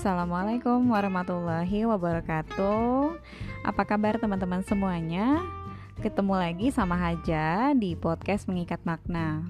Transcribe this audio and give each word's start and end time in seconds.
Assalamualaikum 0.00 0.96
warahmatullahi 0.96 1.84
wabarakatuh 1.84 3.20
Apa 3.68 3.84
kabar 3.84 4.16
teman-teman 4.16 4.64
semuanya? 4.64 5.44
Ketemu 6.00 6.40
lagi 6.40 6.72
sama 6.72 6.96
Haja 6.96 7.76
di 7.76 7.92
podcast 8.00 8.48
Mengikat 8.48 8.80
Makna 8.88 9.44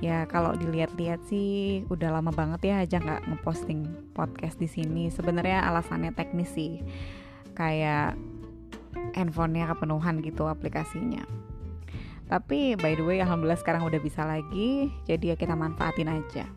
Ya 0.00 0.24
kalau 0.32 0.56
dilihat-lihat 0.56 1.28
sih 1.28 1.84
udah 1.92 2.08
lama 2.08 2.32
banget 2.32 2.72
ya 2.72 2.80
Haja 2.80 3.04
nggak 3.04 3.28
ngeposting 3.28 3.84
podcast 4.16 4.56
di 4.56 4.64
sini. 4.64 5.12
Sebenarnya 5.12 5.60
alasannya 5.60 6.16
teknis 6.16 6.48
sih, 6.56 6.80
kayak 7.52 8.16
handphonenya 9.12 9.68
kepenuhan 9.76 10.24
gitu 10.24 10.48
aplikasinya. 10.48 11.28
Tapi 12.32 12.80
by 12.80 12.96
the 12.96 13.04
way, 13.04 13.20
alhamdulillah 13.20 13.60
sekarang 13.60 13.84
udah 13.84 14.00
bisa 14.00 14.24
lagi, 14.24 14.88
jadi 15.04 15.24
ya 15.26 15.36
kita 15.36 15.52
manfaatin 15.52 16.08
aja. 16.08 16.48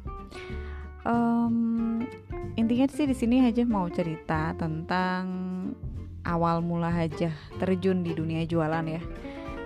Um, 1.01 2.05
intinya 2.53 2.85
sih 2.85 3.09
di 3.09 3.17
sini 3.17 3.41
aja 3.41 3.65
mau 3.65 3.89
cerita 3.89 4.53
tentang 4.53 5.25
awal 6.21 6.61
mula 6.61 6.93
aja 6.93 7.33
terjun 7.57 8.05
di 8.05 8.13
dunia 8.13 8.45
jualan 8.45 8.85
ya. 8.85 9.01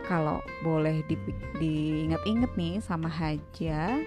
Kalau 0.06 0.40
boleh 0.62 1.02
di, 1.10 1.18
diinget-inget 1.58 2.52
nih 2.54 2.78
sama 2.78 3.10
Haja, 3.10 4.06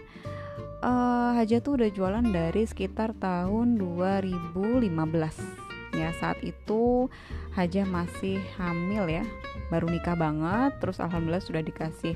uh, 0.80 1.34
Haja 1.34 1.58
tuh 1.58 1.74
udah 1.82 1.90
jualan 1.90 2.22
dari 2.22 2.64
sekitar 2.64 3.18
tahun 3.18 3.76
2015. 3.76 5.67
Ya 5.96 6.12
saat 6.20 6.40
itu 6.44 7.08
Haja 7.56 7.82
masih 7.82 8.38
hamil 8.54 9.10
ya, 9.10 9.24
baru 9.66 9.90
nikah 9.90 10.14
banget, 10.14 10.78
terus 10.78 11.02
alhamdulillah 11.02 11.42
sudah 11.42 11.58
dikasih 11.58 12.14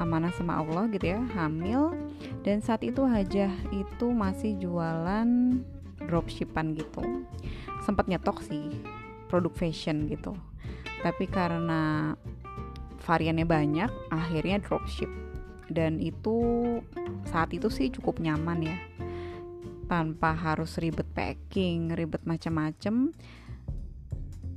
amanah 0.00 0.32
sama 0.32 0.56
Allah 0.62 0.88
gitu 0.88 1.12
ya, 1.12 1.20
hamil. 1.36 1.92
Dan 2.40 2.64
saat 2.64 2.80
itu 2.86 3.04
Haja 3.04 3.52
itu 3.74 4.06
masih 4.08 4.56
jualan 4.56 5.28
dropshipan 6.08 6.72
gitu. 6.78 7.04
Sempat 7.84 8.08
nyetok 8.08 8.40
sih 8.40 8.72
produk 9.28 9.52
fashion 9.52 10.08
gitu. 10.08 10.32
Tapi 11.04 11.28
karena 11.28 12.14
variannya 13.04 13.44
banyak 13.44 13.90
akhirnya 14.08 14.62
dropship. 14.64 15.10
Dan 15.68 16.00
itu 16.00 16.40
saat 17.28 17.52
itu 17.52 17.68
sih 17.68 17.92
cukup 17.92 18.24
nyaman 18.24 18.72
ya 18.72 18.78
tanpa 19.88 20.36
harus 20.36 20.76
ribet 20.76 21.08
packing 21.16 21.90
ribet 21.96 22.22
macam-macam 22.28 23.10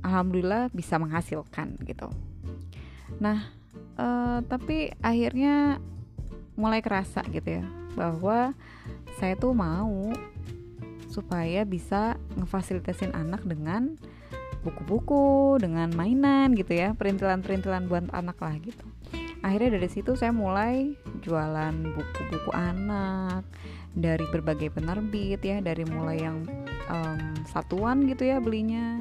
alhamdulillah 0.04 0.68
bisa 0.70 1.00
menghasilkan 1.00 1.80
gitu 1.88 2.12
nah 3.18 3.48
uh, 3.96 4.44
tapi 4.46 4.92
akhirnya 5.00 5.80
mulai 6.54 6.84
kerasa 6.84 7.24
gitu 7.32 7.58
ya 7.62 7.64
bahwa 7.96 8.52
saya 9.16 9.36
tuh 9.36 9.52
mau 9.56 10.12
supaya 11.12 11.68
bisa 11.68 12.16
ngefasilitasin 12.40 13.12
anak 13.12 13.44
dengan 13.44 14.00
buku-buku, 14.64 15.60
dengan 15.60 15.92
mainan 15.92 16.56
gitu 16.56 16.72
ya, 16.72 16.96
perintilan-perintilan 16.96 17.90
buat 17.90 18.08
anak 18.14 18.38
lah 18.40 18.56
gitu. 18.62 18.86
Akhirnya 19.42 19.76
dari 19.76 19.88
situ 19.90 20.14
saya 20.14 20.30
mulai 20.30 20.94
jualan 21.20 21.74
buku-buku 21.74 22.50
anak 22.54 23.42
dari 23.92 24.24
berbagai 24.28 24.72
penerbit 24.72 25.40
ya, 25.44 25.60
dari 25.60 25.84
mulai 25.84 26.24
yang 26.24 26.44
um, 26.88 27.36
satuan 27.44 28.08
gitu 28.08 28.28
ya 28.28 28.40
belinya, 28.40 29.00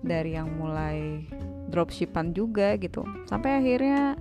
dari 0.00 0.36
yang 0.36 0.48
mulai 0.56 1.28
dropshipan 1.68 2.36
juga 2.36 2.76
gitu, 2.80 3.04
sampai 3.28 3.60
akhirnya 3.60 4.16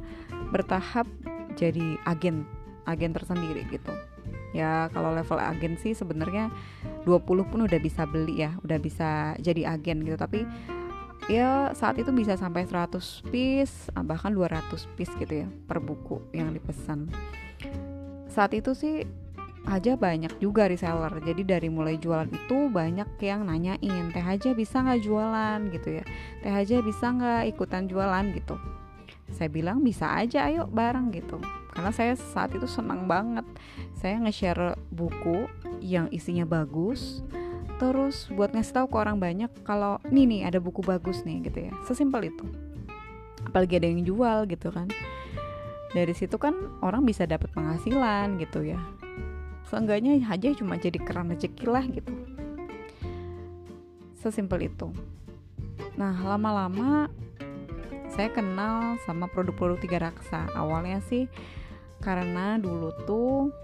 bertahap 0.51 1.07
jadi 1.55 1.99
agen 2.07 2.43
agen 2.87 3.11
tersendiri 3.15 3.63
gitu. 3.71 3.91
Ya 4.51 4.91
kalau 4.91 5.15
level 5.15 5.39
agen 5.39 5.79
sih 5.79 5.95
sebenarnya 5.95 6.51
20 7.07 7.23
pun 7.23 7.59
udah 7.63 7.79
bisa 7.79 8.03
beli 8.03 8.43
ya 8.43 8.59
udah 8.67 8.79
bisa 8.83 9.35
jadi 9.39 9.75
agen 9.79 10.03
gitu. 10.03 10.19
Tapi 10.19 10.44
ya 11.31 11.71
saat 11.71 11.95
itu 12.01 12.11
bisa 12.11 12.35
sampai 12.35 12.67
100 12.67 13.31
piece 13.31 13.88
ah, 13.95 14.03
bahkan 14.03 14.35
200 14.35 14.75
piece 15.00 15.13
gitu 15.16 15.45
ya 15.45 15.47
per 15.47 15.79
buku 15.79 16.19
yang 16.35 16.51
dipesan. 16.51 17.07
Saat 18.27 18.55
itu 18.55 18.75
sih 18.75 19.07
aja 19.69 19.94
banyak 19.94 20.41
juga 20.41 20.66
reseller. 20.66 21.13
Jadi 21.22 21.45
dari 21.45 21.69
mulai 21.69 21.97
jualan 22.01 22.29
itu 22.29 22.69
banyak 22.72 23.09
yang 23.22 23.45
nanyain 23.45 24.09
teh 24.09 24.25
aja 24.25 24.57
bisa 24.57 24.81
nggak 24.81 25.01
jualan? 25.05 25.59
gitu 25.69 26.01
ya. 26.01 26.03
Teh 26.41 26.53
aja 26.53 26.81
bisa 26.81 27.05
nggak 27.13 27.53
ikutan 27.53 27.85
jualan? 27.85 28.25
gitu. 28.33 28.57
Saya 29.31 29.47
bilang 29.47 29.85
bisa 29.85 30.11
aja 30.11 30.50
ayo 30.50 30.67
bareng 30.67 31.13
gitu. 31.13 31.38
Karena 31.71 31.91
saya 31.94 32.13
saat 32.17 32.51
itu 32.51 32.67
senang 32.67 33.07
banget. 33.07 33.45
Saya 33.95 34.19
nge-share 34.19 34.75
buku 34.91 35.47
yang 35.79 36.09
isinya 36.09 36.45
bagus 36.45 37.21
terus 37.81 38.29
buat 38.29 38.53
ngasih 38.53 38.77
tahu 38.77 38.94
ke 38.94 38.97
orang 39.01 39.17
banyak 39.17 39.50
kalau 39.66 39.97
nih 40.05 40.29
nih 40.29 40.41
ada 40.45 40.61
buku 40.61 40.85
bagus 40.85 41.25
nih 41.25 41.41
gitu 41.50 41.66
ya. 41.69 41.73
Sesimpel 41.89 42.29
itu. 42.29 42.45
Apalagi 43.41 43.81
ada 43.81 43.89
yang 43.89 44.05
jual 44.05 44.45
gitu 44.45 44.69
kan. 44.69 44.85
Dari 45.89 46.13
situ 46.13 46.38
kan 46.38 46.53
orang 46.85 47.01
bisa 47.03 47.25
dapat 47.25 47.50
penghasilan 47.51 48.38
gitu 48.38 48.61
ya 48.63 48.77
seenggaknya 49.71 50.19
aja 50.27 50.51
cuma 50.51 50.75
jadi 50.75 50.99
keran 50.99 51.31
rezeki 51.31 51.65
lah 51.71 51.87
gitu. 51.87 52.11
Sesimpel 54.19 54.67
itu. 54.67 54.91
Nah 55.95 56.11
lama-lama 56.19 57.07
saya 58.11 58.27
kenal 58.27 58.99
sama 59.07 59.31
produk-produk 59.31 59.79
tiga 59.79 60.11
raksa. 60.11 60.51
Awalnya 60.51 60.99
sih 61.07 61.31
karena 62.03 62.59
dulu 62.59 62.91
tuh 63.07 63.55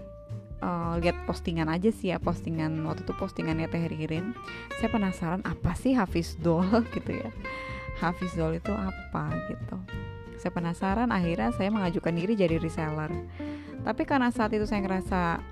uh, 0.64 0.96
lihat 0.96 1.28
postingan 1.28 1.68
aja 1.68 1.92
sih 1.92 2.08
ya 2.10 2.16
postingan 2.16 2.80
waktu 2.88 3.04
itu 3.04 3.12
postingannya 3.12 3.68
Teh 3.68 3.84
Ririn. 3.84 4.32
Saya 4.80 4.88
penasaran 4.88 5.44
apa 5.44 5.76
sih 5.76 5.92
Hafiz 5.92 6.40
Doll 6.40 6.64
gitu 6.96 7.20
ya. 7.20 7.30
Hafiz 8.00 8.32
Doll 8.32 8.56
itu 8.56 8.72
apa 8.72 9.28
gitu? 9.52 9.76
Saya 10.40 10.54
penasaran 10.54 11.12
akhirnya 11.12 11.52
saya 11.52 11.68
mengajukan 11.68 12.14
diri 12.16 12.32
jadi 12.32 12.56
reseller. 12.56 13.12
Tapi 13.84 14.02
karena 14.08 14.32
saat 14.32 14.54
itu 14.54 14.64
saya 14.64 14.80
ngerasa 14.80 15.42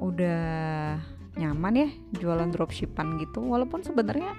udah 0.00 0.96
nyaman 1.36 1.74
ya 1.76 1.88
jualan 2.16 2.48
dropshipan 2.48 3.20
gitu. 3.20 3.44
Walaupun 3.44 3.84
sebenarnya 3.84 4.32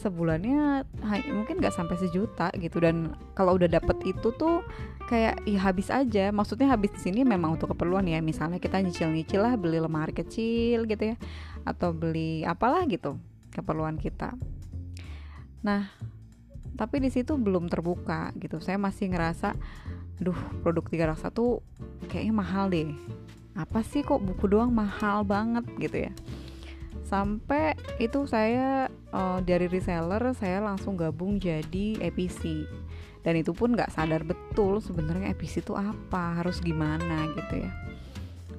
sebulannya 0.00 0.86
mungkin 1.34 1.58
nggak 1.60 1.74
sampai 1.74 1.98
sejuta 1.98 2.54
gitu. 2.56 2.78
Dan 2.80 3.12
kalau 3.34 3.58
udah 3.58 3.68
dapet 3.68 3.98
itu 4.06 4.30
tuh 4.38 4.62
kayak 5.10 5.42
ya 5.44 5.60
habis 5.60 5.90
aja. 5.90 6.30
Maksudnya 6.30 6.70
habis 6.70 6.94
di 6.94 7.10
sini 7.10 7.20
memang 7.26 7.58
untuk 7.58 7.74
keperluan 7.74 8.06
ya. 8.06 8.22
Misalnya 8.22 8.62
kita 8.62 8.78
nyicil-nyicil 8.78 9.42
lah 9.42 9.54
beli 9.58 9.82
lemari 9.82 10.14
kecil 10.14 10.86
gitu 10.86 11.14
ya. 11.14 11.16
Atau 11.66 11.90
beli 11.92 12.46
apalah 12.46 12.86
gitu 12.86 13.18
keperluan 13.50 13.98
kita. 13.98 14.38
Nah 15.66 15.90
tapi 16.78 17.02
di 17.02 17.10
situ 17.12 17.36
belum 17.36 17.68
terbuka 17.68 18.32
gitu. 18.38 18.62
Saya 18.62 18.80
masih 18.80 19.12
ngerasa 19.12 19.52
duh 20.20 20.36
produk 20.60 20.84
tiga 20.88 21.04
rasa 21.12 21.32
tuh 21.32 21.64
kayaknya 22.12 22.34
mahal 22.36 22.68
deh 22.68 22.92
apa 23.54 23.82
sih 23.82 24.02
kok 24.06 24.22
buku 24.22 24.46
doang? 24.50 24.70
Mahal 24.70 25.26
banget 25.26 25.64
gitu 25.78 26.10
ya. 26.10 26.12
Sampai 27.06 27.74
itu 27.98 28.22
saya 28.30 28.86
uh, 29.10 29.42
dari 29.42 29.66
reseller 29.66 30.22
saya 30.38 30.62
langsung 30.62 30.94
gabung 30.94 31.42
jadi 31.42 31.98
EPC 31.98 32.66
dan 33.26 33.34
itu 33.36 33.50
pun 33.50 33.74
nggak 33.74 33.90
sadar 33.90 34.22
betul 34.22 34.78
sebenarnya 34.78 35.34
EPC 35.34 35.66
itu 35.66 35.74
apa 35.74 36.38
harus 36.38 36.62
gimana 36.62 37.26
gitu 37.34 37.66
ya. 37.66 37.72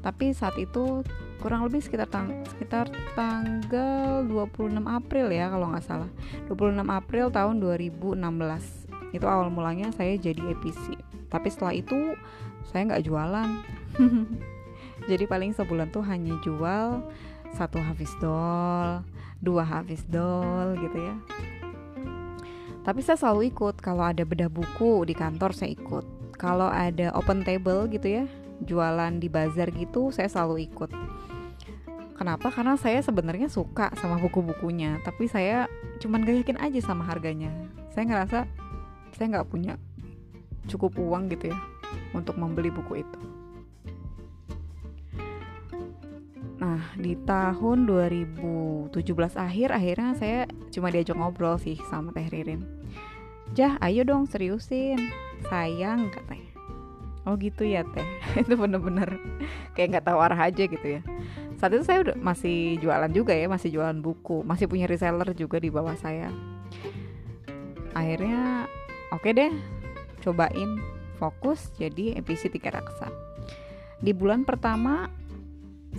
Tapi 0.03 0.35
saat 0.35 0.59
itu 0.59 1.05
kurang 1.39 1.65
lebih 1.65 1.81
sekitar 1.81 2.11
tang 2.11 2.43
sekitar 2.53 2.91
tanggal 3.15 4.27
26 4.27 4.83
April 4.83 5.27
ya 5.31 5.47
kalau 5.47 5.71
nggak 5.71 5.85
salah. 5.87 6.11
26 6.51 6.83
April 6.85 7.31
tahun 7.31 7.55
2016 7.63 8.81
itu 9.11 9.25
awal 9.27 9.51
mulanya 9.51 9.91
saya 9.91 10.15
jadi 10.15 10.55
EPC 10.55 10.95
tapi 11.31 11.47
setelah 11.47 11.75
itu 11.75 12.15
saya 12.71 12.91
nggak 12.91 13.03
jualan 13.07 13.49
jadi 15.09 15.25
paling 15.25 15.55
sebulan 15.55 15.89
tuh 15.89 16.05
hanya 16.05 16.37
jual 16.45 17.01
satu 17.55 17.81
Hafiz 17.81 18.11
Dol, 18.21 19.01
dua 19.41 19.63
Hafiz 19.65 20.05
Dol 20.07 20.77
gitu 20.79 20.97
ya. 20.97 21.15
Tapi 22.81 22.99
saya 23.05 23.17
selalu 23.17 23.53
ikut 23.53 23.77
kalau 23.77 24.01
ada 24.01 24.25
bedah 24.25 24.49
buku 24.49 25.05
di 25.05 25.13
kantor 25.13 25.53
saya 25.53 25.73
ikut. 25.77 26.33
Kalau 26.37 26.65
ada 26.65 27.13
open 27.13 27.45
table 27.45 27.85
gitu 27.93 28.21
ya, 28.21 28.25
jualan 28.65 29.21
di 29.21 29.29
bazar 29.29 29.69
gitu 29.69 30.09
saya 30.09 30.25
selalu 30.25 30.65
ikut. 30.65 30.89
Kenapa? 32.17 32.53
Karena 32.53 32.77
saya 32.77 33.01
sebenarnya 33.01 33.49
suka 33.49 33.89
sama 33.97 34.21
buku-bukunya, 34.21 35.01
tapi 35.01 35.25
saya 35.25 35.65
cuman 36.01 36.21
gak 36.21 36.37
yakin 36.45 36.57
aja 36.61 36.79
sama 36.81 37.05
harganya. 37.05 37.49
Saya 37.93 38.05
ngerasa 38.09 38.45
saya 39.17 39.25
nggak 39.37 39.49
punya 39.49 39.77
cukup 40.69 40.97
uang 41.01 41.33
gitu 41.33 41.49
ya 41.49 41.57
untuk 42.13 42.37
membeli 42.37 42.69
buku 42.69 43.01
itu. 43.01 43.40
Nah, 46.61 46.93
di 46.93 47.17
tahun 47.25 47.89
2017 47.89 48.93
akhir 49.33 49.73
akhirnya 49.73 50.13
saya 50.13 50.39
cuma 50.69 50.93
diajak 50.93 51.17
ngobrol 51.17 51.57
sih 51.57 51.81
sama 51.89 52.13
Teh 52.13 52.29
Ririn. 52.29 52.61
Jah, 53.57 53.81
ayo 53.81 54.05
dong 54.05 54.29
seriusin. 54.29 55.09
Sayang 55.49 56.13
katanya. 56.13 56.53
Oh 57.25 57.33
gitu 57.41 57.65
ya 57.65 57.81
Teh. 57.81 58.05
Itu 58.45 58.53
bener-bener 58.61 59.17
kayak 59.73 59.97
nggak 59.97 60.05
tahu 60.05 60.19
arah 60.21 60.37
aja 60.53 60.63
gitu 60.69 61.01
ya. 61.01 61.01
saat 61.61 61.77
itu 61.77 61.85
saya 61.85 62.01
udah 62.01 62.17
masih 62.17 62.81
jualan 62.81 63.13
juga 63.13 63.37
ya 63.37 63.45
masih 63.45 63.69
jualan 63.69 64.01
buku 64.01 64.41
masih 64.41 64.65
punya 64.65 64.89
reseller 64.89 65.29
juga 65.37 65.61
di 65.61 65.69
bawah 65.69 65.93
saya 65.93 66.33
akhirnya 67.93 68.65
oke 69.13 69.21
okay 69.21 69.31
deh 69.37 69.53
cobain 70.25 70.81
fokus 71.21 71.69
jadi 71.77 72.17
EPC 72.17 72.49
tiga 72.49 72.73
raksa 72.81 73.13
di 74.01 74.09
bulan 74.09 74.41
pertama 74.41 75.20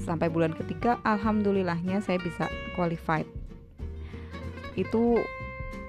sampai 0.01 0.33
bulan 0.33 0.57
ketiga 0.57 0.99
alhamdulillahnya 1.05 2.01
saya 2.01 2.17
bisa 2.21 2.49
qualified. 2.73 3.29
Itu 4.73 5.21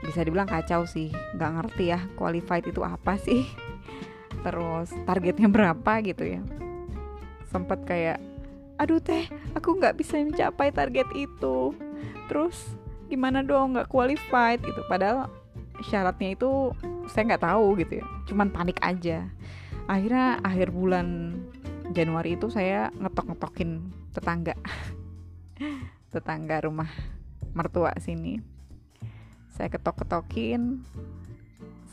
bisa 0.03 0.21
dibilang 0.21 0.49
kacau 0.49 0.83
sih. 0.83 1.09
Nggak 1.35 1.51
ngerti 1.59 1.83
ya 1.95 1.99
qualified 2.19 2.67
itu 2.67 2.83
apa 2.83 3.15
sih? 3.15 3.47
Terus 4.45 4.91
targetnya 5.07 5.47
berapa 5.47 6.03
gitu 6.03 6.23
ya. 6.27 6.41
Sempet 7.47 7.87
kayak 7.87 8.19
aduh 8.81 8.97
teh 8.99 9.29
aku 9.55 9.79
nggak 9.79 9.95
bisa 9.95 10.19
mencapai 10.19 10.75
target 10.75 11.07
itu. 11.15 11.71
Terus 12.27 12.75
gimana 13.07 13.39
dong 13.39 13.79
nggak 13.79 13.87
qualified 13.87 14.59
gitu. 14.61 14.83
Padahal 14.91 15.31
syaratnya 15.87 16.35
itu 16.35 16.75
saya 17.07 17.33
nggak 17.33 17.43
tahu 17.47 17.79
gitu 17.79 18.03
ya. 18.03 18.05
Cuman 18.27 18.51
panik 18.51 18.77
aja. 18.83 19.23
Akhirnya 19.87 20.39
akhir 20.43 20.71
bulan 20.71 21.39
Januari 21.93 22.35
itu 22.35 22.49
saya 22.49 22.89
ngetok-ngetokin 22.97 23.93
tetangga. 24.11 24.57
Tetangga 26.13 26.65
rumah 26.65 26.89
mertua 27.53 27.93
sini. 28.01 28.41
Saya 29.53 29.69
ketok-ketokin 29.69 30.81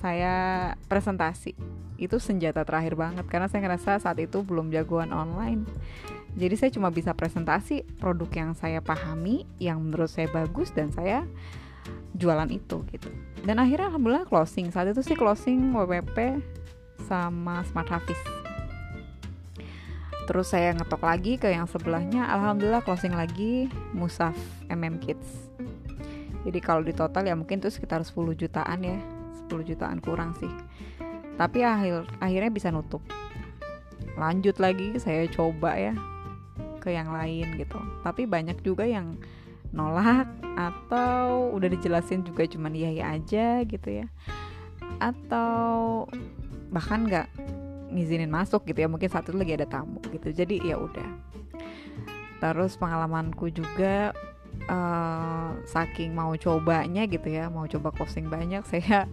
saya 0.01 0.35
presentasi. 0.89 1.53
Itu 2.01 2.17
senjata 2.17 2.65
terakhir 2.65 2.97
banget 2.97 3.29
karena 3.29 3.53
saya 3.53 3.69
ngerasa 3.69 4.01
saat 4.01 4.17
itu 4.17 4.41
belum 4.41 4.73
jagoan 4.73 5.13
online. 5.13 5.69
Jadi 6.33 6.55
saya 6.57 6.71
cuma 6.73 6.89
bisa 6.89 7.13
presentasi 7.13 7.85
produk 8.01 8.33
yang 8.33 8.51
saya 8.57 8.81
pahami 8.81 9.45
yang 9.61 9.85
menurut 9.85 10.09
saya 10.09 10.33
bagus 10.33 10.73
dan 10.73 10.89
saya 10.89 11.29
jualan 12.17 12.49
itu 12.49 12.81
gitu. 12.89 13.13
Dan 13.45 13.61
akhirnya 13.61 13.93
alhamdulillah 13.93 14.25
closing. 14.25 14.73
Saat 14.73 14.97
itu 14.97 15.05
sih 15.05 15.17
closing 15.19 15.77
WWP 15.77 16.41
sama 17.05 17.61
Smart 17.69 17.93
Hafiz 17.93 18.17
terus 20.29 20.53
saya 20.53 20.75
ngetok 20.77 21.03
lagi 21.05 21.37
ke 21.41 21.49
yang 21.53 21.69
sebelahnya 21.69 22.27
alhamdulillah 22.29 22.83
closing 22.85 23.15
lagi 23.15 23.71
Musaf 23.97 24.37
MM 24.69 25.01
Kids. 25.01 25.51
Jadi 26.41 26.59
kalau 26.65 26.81
di 26.81 26.97
total 26.97 27.29
ya 27.29 27.37
mungkin 27.37 27.61
itu 27.61 27.69
sekitar 27.69 28.01
10 28.01 28.17
jutaan 28.37 28.81
ya 28.81 28.97
10 29.49 29.61
jutaan 29.67 29.99
kurang 30.01 30.33
sih. 30.41 30.49
Tapi 31.37 31.65
akhir 31.65 32.09
akhirnya 32.21 32.51
bisa 32.53 32.69
nutup. 32.73 33.05
Lanjut 34.17 34.57
lagi 34.61 34.97
saya 34.97 35.25
coba 35.29 35.77
ya 35.77 35.95
ke 36.81 36.93
yang 36.97 37.13
lain 37.13 37.61
gitu. 37.61 37.77
Tapi 38.01 38.25
banyak 38.25 38.65
juga 38.65 38.89
yang 38.89 39.21
nolak 39.71 40.27
atau 40.57 41.53
udah 41.55 41.69
dijelasin 41.71 42.27
juga 42.27 42.49
cuman 42.49 42.73
iya 42.75 42.91
iya 42.91 43.05
aja 43.15 43.63
gitu 43.69 44.05
ya. 44.05 44.07
Atau 44.99 46.09
bahkan 46.73 47.05
nggak 47.05 47.29
ngizinin 47.91 48.31
masuk 48.31 48.65
gitu 48.71 48.87
ya 48.87 48.89
mungkin 48.89 49.11
saat 49.11 49.27
itu 49.27 49.37
lagi 49.37 49.55
ada 49.59 49.67
tamu 49.67 50.01
gitu. 50.15 50.31
Jadi 50.31 50.63
ya 50.63 50.79
udah. 50.79 51.11
Terus 52.41 52.79
pengalamanku 52.81 53.53
juga 53.53 54.17
uh, 54.71 55.53
saking 55.69 56.17
mau 56.17 56.33
cobanya 56.39 57.05
gitu 57.05 57.29
ya 57.29 57.53
mau 57.53 57.69
coba 57.69 57.93
closing 57.93 58.31
banyak 58.31 58.65
saya 58.73 59.07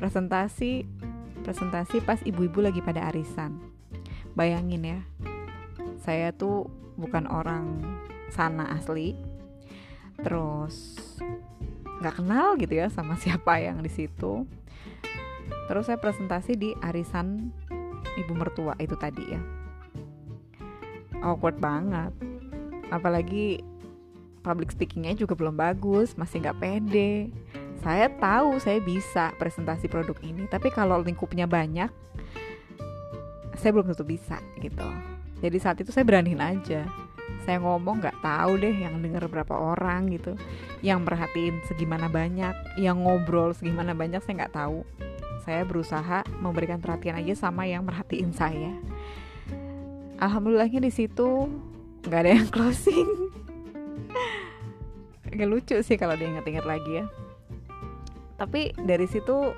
presentasi 0.00 0.88
presentasi 1.44 2.04
pas 2.04 2.20
ibu-ibu 2.24 2.64
lagi 2.64 2.80
pada 2.80 3.10
arisan. 3.10 3.60
Bayangin 4.32 4.82
ya 4.86 5.00
saya 6.00 6.32
tuh 6.32 6.70
bukan 6.96 7.28
orang 7.28 7.84
sana 8.32 8.72
asli 8.72 9.12
terus 10.20 10.96
nggak 12.00 12.16
kenal 12.20 12.56
gitu 12.56 12.76
ya 12.80 12.88
sama 12.88 13.16
siapa 13.22 13.60
yang 13.60 13.84
di 13.84 13.90
situ. 13.92 14.48
Terus 15.70 15.86
saya 15.86 16.02
presentasi 16.02 16.58
di 16.58 16.70
arisan 16.82 17.54
ibu 18.20 18.32
mertua 18.36 18.76
itu 18.78 18.94
tadi 18.94 19.24
ya. 19.32 19.40
Awkward 21.20 21.60
banget. 21.60 22.12
Apalagi 22.92 23.60
public 24.40 24.72
speakingnya 24.72 25.16
juga 25.16 25.36
belum 25.36 25.56
bagus 25.56 26.16
masih 26.16 26.44
nggak 26.44 26.58
pede. 26.60 27.32
Saya 27.80 28.12
tahu 28.12 28.60
saya 28.60 28.80
bisa 28.80 29.32
presentasi 29.40 29.88
produk 29.88 30.16
ini 30.20 30.44
tapi 30.48 30.68
kalau 30.68 31.00
lingkupnya 31.00 31.48
banyak 31.48 31.88
saya 33.56 33.70
belum 33.76 33.92
tentu 33.92 34.04
bisa 34.04 34.40
gitu. 34.60 34.88
Jadi 35.40 35.56
saat 35.60 35.76
itu 35.80 35.92
saya 35.92 36.04
beraniin 36.04 36.40
aja. 36.40 36.84
Saya 37.44 37.56
ngomong 37.62 38.04
nggak 38.04 38.20
tahu 38.20 38.60
deh 38.60 38.74
yang 38.74 39.00
denger 39.00 39.28
berapa 39.28 39.56
orang 39.56 40.12
gitu. 40.12 40.36
Yang 40.84 40.98
merhatiin 41.08 41.56
segimana 41.68 42.08
banyak 42.08 42.80
yang 42.80 43.00
ngobrol 43.00 43.52
segimana 43.56 43.96
banyak 43.96 44.20
saya 44.24 44.44
nggak 44.44 44.56
tahu 44.56 44.84
saya 45.42 45.64
berusaha 45.64 46.24
memberikan 46.40 46.78
perhatian 46.78 47.18
aja 47.20 47.34
sama 47.36 47.64
yang 47.66 47.84
merhatiin 47.84 48.32
saya. 48.32 48.76
Alhamdulillahnya 50.20 50.84
di 50.84 50.92
situ 50.92 51.48
nggak 52.04 52.20
ada 52.20 52.30
yang 52.36 52.48
closing. 52.54 53.08
Gak 55.30 55.48
lucu 55.48 55.78
sih 55.80 55.96
kalau 55.96 56.18
diingat-ingat 56.18 56.66
lagi 56.66 57.00
ya. 57.00 57.06
Tapi 58.34 58.74
dari 58.76 59.06
situ 59.06 59.54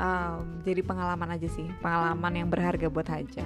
um, 0.00 0.64
jadi 0.64 0.80
pengalaman 0.80 1.36
aja 1.36 1.48
sih 1.52 1.68
pengalaman 1.84 2.32
yang 2.32 2.48
berharga 2.48 2.88
buat 2.88 3.06
aja 3.12 3.44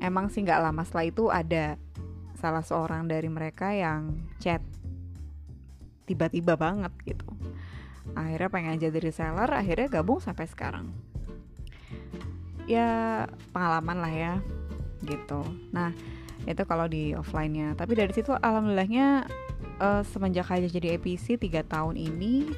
emang 0.00 0.32
sih 0.32 0.42
nggak 0.42 0.60
lama 0.64 0.82
setelah 0.82 1.06
itu 1.06 1.24
ada 1.28 1.76
salah 2.36 2.64
seorang 2.64 3.08
dari 3.08 3.28
mereka 3.28 3.72
yang 3.72 4.16
chat 4.40 4.64
tiba-tiba 6.08 6.56
banget 6.56 6.92
gitu 7.04 7.28
akhirnya 8.14 8.48
pengen 8.52 8.76
jadi 8.78 8.98
reseller 9.00 9.50
akhirnya 9.50 9.88
gabung 9.90 10.22
sampai 10.22 10.46
sekarang. 10.46 10.92
Ya 12.70 13.24
pengalaman 13.50 13.98
lah 14.02 14.12
ya 14.12 14.34
gitu. 15.02 15.42
Nah 15.74 15.90
itu 16.46 16.62
kalau 16.62 16.86
di 16.86 17.12
offline-nya. 17.12 17.74
Tapi 17.74 17.92
dari 17.98 18.12
situ 18.14 18.30
alhamdulillahnya 18.30 19.26
uh, 19.82 20.02
semenjak 20.06 20.46
aja 20.50 20.68
jadi 20.70 20.96
EPC 21.00 21.40
3 21.40 21.66
tahun 21.66 21.94
ini 21.98 22.54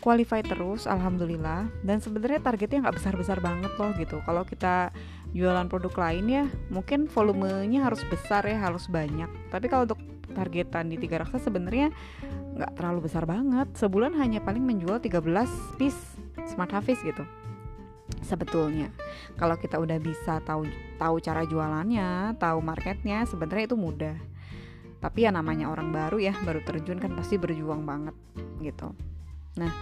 qualify 0.00 0.40
terus 0.40 0.88
alhamdulillah. 0.88 1.68
Dan 1.84 2.00
sebenarnya 2.00 2.40
targetnya 2.40 2.88
nggak 2.88 2.96
besar-besar 2.96 3.38
banget 3.44 3.72
loh 3.76 3.92
gitu. 4.00 4.18
Kalau 4.24 4.42
kita 4.48 4.90
jualan 5.30 5.70
produk 5.70 5.94
lain 6.10 6.26
ya 6.26 6.44
mungkin 6.74 7.06
volumenya 7.06 7.86
harus 7.86 8.02
besar 8.08 8.48
ya 8.48 8.58
harus 8.58 8.88
banyak. 8.90 9.28
Tapi 9.52 9.66
kalau 9.68 9.86
untuk 9.86 10.00
targetan 10.32 10.88
di 10.88 10.96
tiga 10.96 11.22
raksa 11.22 11.42
sebenarnya 11.42 11.90
nggak 12.56 12.72
terlalu 12.78 13.10
besar 13.10 13.24
banget. 13.26 13.68
Sebulan 13.76 14.16
hanya 14.18 14.40
paling 14.40 14.62
menjual 14.62 15.02
13 15.02 15.78
piece 15.78 16.18
smart 16.48 16.72
hafiz 16.74 17.00
gitu. 17.02 17.22
Sebetulnya 18.26 18.90
kalau 19.38 19.54
kita 19.56 19.78
udah 19.78 19.98
bisa 20.02 20.42
tahu 20.42 20.66
tahu 20.98 21.22
cara 21.22 21.46
jualannya 21.46 22.36
tahu 22.36 22.58
marketnya 22.60 23.24
sebenarnya 23.26 23.70
itu 23.70 23.76
mudah. 23.78 24.16
Tapi 25.00 25.24
ya 25.24 25.32
namanya 25.32 25.72
orang 25.72 25.94
baru 25.94 26.20
ya 26.20 26.36
baru 26.44 26.60
terjun 26.60 27.00
kan 27.00 27.16
pasti 27.16 27.40
berjuang 27.40 27.86
banget 27.86 28.16
gitu. 28.60 28.92
Nah 29.56 29.72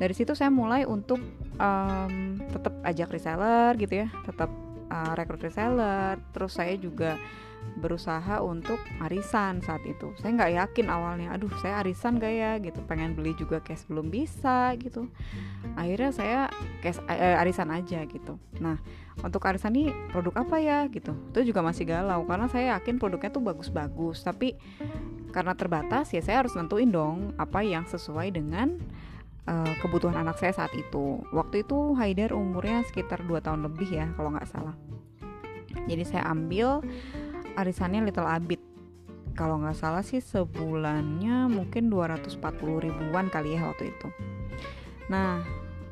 dari 0.00 0.14
situ 0.16 0.34
saya 0.34 0.50
mulai 0.50 0.88
untuk 0.88 1.20
um, 1.60 2.14
tetap 2.50 2.74
ajak 2.82 3.08
reseller 3.14 3.78
gitu 3.78 4.06
ya 4.06 4.08
tetap 4.26 4.50
uh, 4.94 5.12
rekrut 5.18 5.42
reseller 5.42 6.22
terus 6.30 6.54
saya 6.54 6.78
juga 6.78 7.18
berusaha 7.80 8.44
untuk 8.44 8.78
arisan 9.02 9.58
saat 9.64 9.82
itu. 9.88 10.12
Saya 10.20 10.36
nggak 10.36 10.52
yakin 10.52 10.86
awalnya 10.92 11.34
aduh 11.34 11.50
saya 11.58 11.82
arisan 11.82 12.20
gak 12.22 12.30
ya? 12.30 12.52
Gitu 12.60 12.78
pengen 12.86 13.16
beli 13.16 13.34
juga 13.34 13.58
cash 13.58 13.88
belum 13.90 14.12
bisa 14.12 14.76
gitu. 14.78 15.10
Akhirnya 15.74 16.10
saya 16.14 16.40
cash 16.84 17.00
eh, 17.10 17.40
arisan 17.40 17.72
aja 17.74 18.06
gitu. 18.06 18.38
Nah 18.62 18.78
untuk 19.24 19.42
arisan 19.48 19.74
ini 19.74 19.90
produk 20.12 20.46
apa 20.46 20.56
ya? 20.62 20.86
Gitu 20.86 21.10
itu 21.34 21.50
juga 21.50 21.64
masih 21.64 21.88
galau 21.88 22.22
karena 22.28 22.46
saya 22.46 22.78
yakin 22.78 23.00
produknya 23.00 23.32
tuh 23.32 23.42
bagus-bagus 23.42 24.22
tapi 24.22 24.54
karena 25.34 25.56
terbatas 25.58 26.14
ya 26.14 26.22
saya 26.22 26.46
harus 26.46 26.54
nentuin 26.54 26.94
dong 26.94 27.34
apa 27.42 27.58
yang 27.66 27.82
sesuai 27.90 28.30
dengan 28.38 28.78
uh, 29.48 29.72
kebutuhan 29.80 30.16
anak 30.16 30.40
saya 30.40 30.52
saat 30.52 30.72
itu. 30.76 31.20
Waktu 31.32 31.64
itu 31.64 31.96
Haidar 31.96 32.32
umurnya 32.32 32.84
sekitar 32.88 33.24
2 33.24 33.44
tahun 33.44 33.64
lebih 33.68 33.88
ya 33.88 34.06
kalau 34.16 34.32
nggak 34.32 34.48
salah. 34.48 34.76
Jadi 35.84 36.04
saya 36.06 36.24
ambil 36.30 36.80
arisannya 37.58 38.04
Little 38.06 38.28
Abit. 38.28 38.60
Kalau 39.34 39.58
nggak 39.58 39.74
salah 39.74 40.06
sih 40.06 40.22
sebulannya 40.22 41.50
mungkin 41.50 41.90
240 41.90 42.38
ribuan 42.86 43.26
kali 43.28 43.58
ya 43.58 43.66
waktu 43.66 43.90
itu. 43.90 44.08
Nah, 45.10 45.42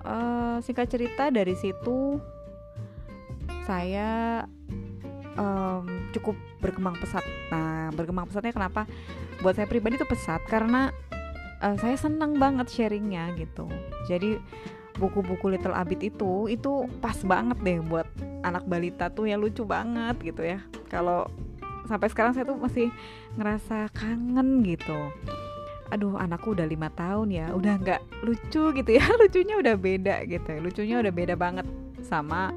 uh, 0.06 0.56
singkat 0.62 0.86
cerita 0.86 1.28
dari 1.34 1.58
situ 1.58 2.22
saya 3.66 4.42
um, 5.36 5.84
cukup 6.14 6.38
berkembang 6.62 6.94
pesat. 6.98 7.24
Nah, 7.50 7.90
berkembang 7.94 8.30
pesatnya 8.30 8.54
kenapa? 8.54 8.86
Buat 9.42 9.58
saya 9.58 9.66
pribadi 9.66 9.98
itu 9.98 10.06
pesat 10.06 10.42
karena 10.46 10.94
uh, 11.62 11.76
saya 11.78 11.96
senang 11.96 12.36
banget 12.36 12.68
sharingnya 12.68 13.32
gitu. 13.38 13.70
Jadi 14.10 14.36
buku-buku 14.98 15.48
Little 15.48 15.72
Abit 15.72 16.04
itu 16.04 16.50
itu 16.50 16.84
pas 17.00 17.16
banget 17.24 17.56
deh 17.64 17.80
buat 17.80 18.04
anak 18.44 18.68
balita 18.68 19.08
tuh 19.08 19.30
ya 19.30 19.38
lucu 19.38 19.64
banget 19.64 20.18
gitu 20.20 20.42
ya. 20.42 20.60
Kalau 20.90 21.30
sampai 21.86 22.10
sekarang 22.10 22.36
saya 22.36 22.44
tuh 22.44 22.58
masih 22.58 22.90
ngerasa 23.38 23.88
kangen 23.94 24.66
gitu. 24.66 24.98
Aduh 25.88 26.16
anakku 26.16 26.56
udah 26.56 26.64
lima 26.64 26.88
tahun 26.92 27.32
ya 27.32 27.52
udah 27.54 27.74
nggak 27.80 28.02
lucu 28.26 28.74
gitu 28.76 28.90
ya. 28.92 29.04
Lucunya 29.22 29.54
udah 29.56 29.74
beda 29.78 30.16
gitu 30.28 30.50
lucunya 30.60 31.00
udah 31.00 31.12
beda 31.12 31.34
banget 31.38 31.64
sama 32.02 32.52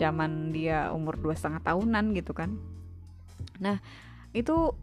zaman 0.00 0.50
dia 0.50 0.90
umur 0.90 1.14
dua 1.20 1.36
setengah 1.36 1.62
tahunan 1.62 2.16
gitu 2.16 2.32
kan. 2.34 2.56
Nah 3.60 3.78
itu 4.34 4.74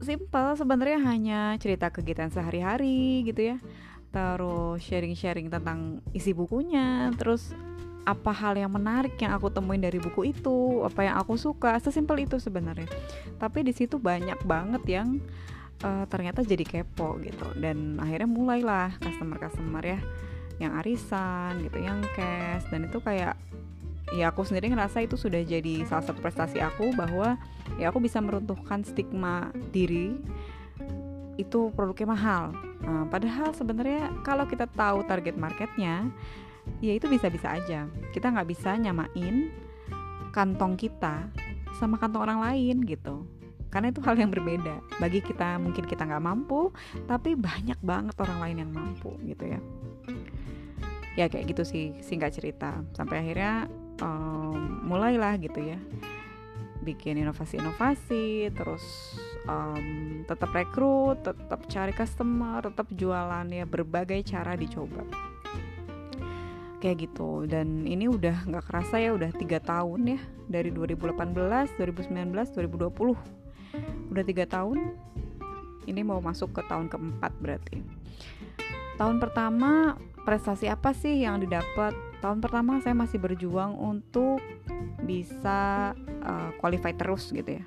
simple 0.00 0.56
sebenarnya 0.56 0.98
hanya 1.04 1.40
cerita 1.60 1.92
kegiatan 1.92 2.32
sehari-hari 2.32 3.24
gitu 3.28 3.54
ya. 3.54 3.56
Terus 4.10 4.82
sharing-sharing 4.82 5.52
tentang 5.52 6.02
isi 6.10 6.34
bukunya 6.34 7.14
terus 7.14 7.54
apa 8.08 8.32
hal 8.32 8.56
yang 8.56 8.72
menarik 8.72 9.14
yang 9.20 9.36
aku 9.36 9.52
temuin 9.52 9.78
dari 9.78 10.00
buku 10.00 10.32
itu 10.32 10.82
apa 10.82 11.04
yang 11.04 11.16
aku 11.20 11.36
suka 11.36 11.78
sesimpel 11.78 12.24
itu 12.24 12.40
sebenarnya. 12.40 12.88
Tapi 13.38 13.62
di 13.62 13.72
situ 13.76 14.00
banyak 14.00 14.40
banget 14.42 14.82
yang 14.88 15.20
uh, 15.84 16.04
ternyata 16.08 16.42
jadi 16.42 16.64
kepo 16.64 17.20
gitu. 17.22 17.46
Dan 17.54 18.00
akhirnya 18.00 18.26
mulailah 18.26 18.98
customer 18.98 19.38
customer 19.38 19.84
ya 19.84 20.00
yang 20.58 20.76
arisan 20.80 21.60
gitu 21.64 21.78
yang 21.78 22.00
cash. 22.16 22.66
Dan 22.72 22.88
itu 22.88 22.98
kayak 22.98 23.36
ya 24.10 24.34
aku 24.34 24.42
sendiri 24.42 24.74
ngerasa 24.74 25.06
itu 25.06 25.14
sudah 25.14 25.38
jadi 25.46 25.86
salah 25.86 26.02
satu 26.02 26.18
prestasi 26.18 26.58
aku 26.58 26.90
bahwa 26.98 27.38
ya 27.78 27.94
aku 27.94 28.02
bisa 28.02 28.18
meruntuhkan 28.18 28.82
stigma 28.82 29.54
diri 29.70 30.18
itu 31.38 31.72
produknya 31.72 32.12
mahal. 32.12 32.44
Nah, 32.84 33.08
padahal 33.08 33.56
sebenarnya 33.56 34.12
kalau 34.26 34.44
kita 34.44 34.68
tahu 34.68 35.06
target 35.08 35.40
marketnya 35.40 36.10
ya 36.84 36.92
itu 36.92 37.08
bisa-bisa 37.08 37.56
aja. 37.56 37.88
Kita 38.12 38.28
nggak 38.28 38.48
bisa 38.50 38.76
nyamain 38.76 39.48
kantong 40.34 40.76
kita 40.76 41.30
sama 41.78 41.96
kantong 41.96 42.28
orang 42.28 42.40
lain 42.44 42.84
gitu. 42.84 43.24
Karena 43.70 43.94
itu 43.94 44.02
hal 44.02 44.18
yang 44.18 44.34
berbeda. 44.34 44.82
Bagi 44.98 45.22
kita 45.22 45.56
mungkin 45.62 45.86
kita 45.86 46.04
nggak 46.04 46.24
mampu 46.24 46.74
tapi 47.06 47.38
banyak 47.38 47.78
banget 47.80 48.14
orang 48.20 48.38
lain 48.42 48.56
yang 48.66 48.70
mampu 48.74 49.14
gitu 49.24 49.46
ya. 49.46 49.60
Ya 51.14 51.26
kayak 51.30 51.54
gitu 51.54 51.62
sih 51.64 51.96
singkat 52.02 52.34
cerita. 52.36 52.82
Sampai 52.92 53.22
akhirnya 53.22 53.70
um, 54.00 54.84
mulailah 54.84 55.36
gitu 55.38 55.60
ya. 55.60 55.78
Bikin 56.80 57.20
inovasi-inovasi 57.20 58.50
terus 58.56 58.82
um, 59.44 60.24
tetap 60.24 60.50
rekrut 60.56 61.20
tetap 61.20 61.60
cari 61.68 61.92
customer 61.92 62.64
tetap 62.64 62.88
jualan 62.92 63.46
ya 63.52 63.68
berbagai 63.68 64.24
cara 64.24 64.56
dicoba. 64.56 65.04
Kayak 66.80 67.08
gitu. 67.08 67.44
Dan 67.44 67.84
ini 67.84 68.08
udah 68.08 68.48
nggak 68.48 68.64
kerasa 68.64 68.96
ya 68.96 69.12
udah 69.12 69.30
tiga 69.36 69.60
tahun 69.60 70.16
ya 70.16 70.20
dari 70.48 70.72
2018 70.72 71.76
2019 71.76 72.32
2020 72.34 73.40
udah 74.10 74.24
tiga 74.26 74.44
tahun 74.50 74.98
ini 75.86 76.02
mau 76.02 76.18
masuk 76.18 76.56
ke 76.56 76.62
tahun 76.66 76.90
keempat 76.90 77.32
berarti. 77.38 77.78
Tahun 78.98 79.16
pertama 79.16 79.96
prestasi 80.26 80.68
apa 80.68 80.92
sih 80.92 81.24
yang 81.24 81.40
didapat 81.40 82.09
tahun 82.20 82.38
pertama 82.44 82.78
saya 82.84 82.92
masih 82.96 83.18
berjuang 83.20 83.76
untuk 83.76 84.40
bisa 85.04 85.92
uh, 86.22 86.50
qualify 86.60 86.92
terus 86.92 87.32
gitu 87.32 87.60
ya. 87.60 87.64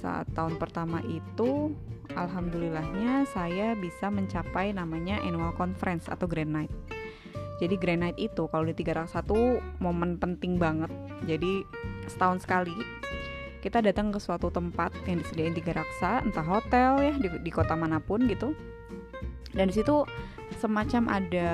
Saat 0.00 0.32
tahun 0.32 0.56
pertama 0.56 1.04
itu 1.04 1.76
alhamdulillahnya 2.16 3.28
saya 3.30 3.76
bisa 3.76 4.08
mencapai 4.08 4.72
namanya 4.72 5.20
annual 5.22 5.52
conference 5.54 6.08
atau 6.08 6.26
grand 6.26 6.50
night. 6.50 6.72
Jadi 7.60 7.76
grand 7.76 8.00
night 8.00 8.16
itu 8.16 8.48
kalau 8.48 8.64
di 8.64 8.72
tiga 8.72 9.04
satu 9.04 9.60
momen 9.84 10.16
penting 10.16 10.56
banget. 10.56 10.88
Jadi 11.28 11.60
setahun 12.08 12.48
sekali 12.48 12.72
kita 13.60 13.84
datang 13.84 14.08
ke 14.08 14.16
suatu 14.16 14.48
tempat 14.48 14.88
yang 15.04 15.20
disediain 15.20 15.52
tiga 15.52 15.76
raksa 15.76 16.24
entah 16.24 16.40
hotel 16.40 16.96
ya 17.04 17.12
di, 17.20 17.28
di 17.44 17.50
kota 17.52 17.76
mana 17.76 18.00
pun 18.00 18.24
gitu. 18.24 18.56
Dan 19.52 19.68
di 19.68 19.76
situ 19.76 20.08
semacam 20.56 21.20
ada 21.20 21.50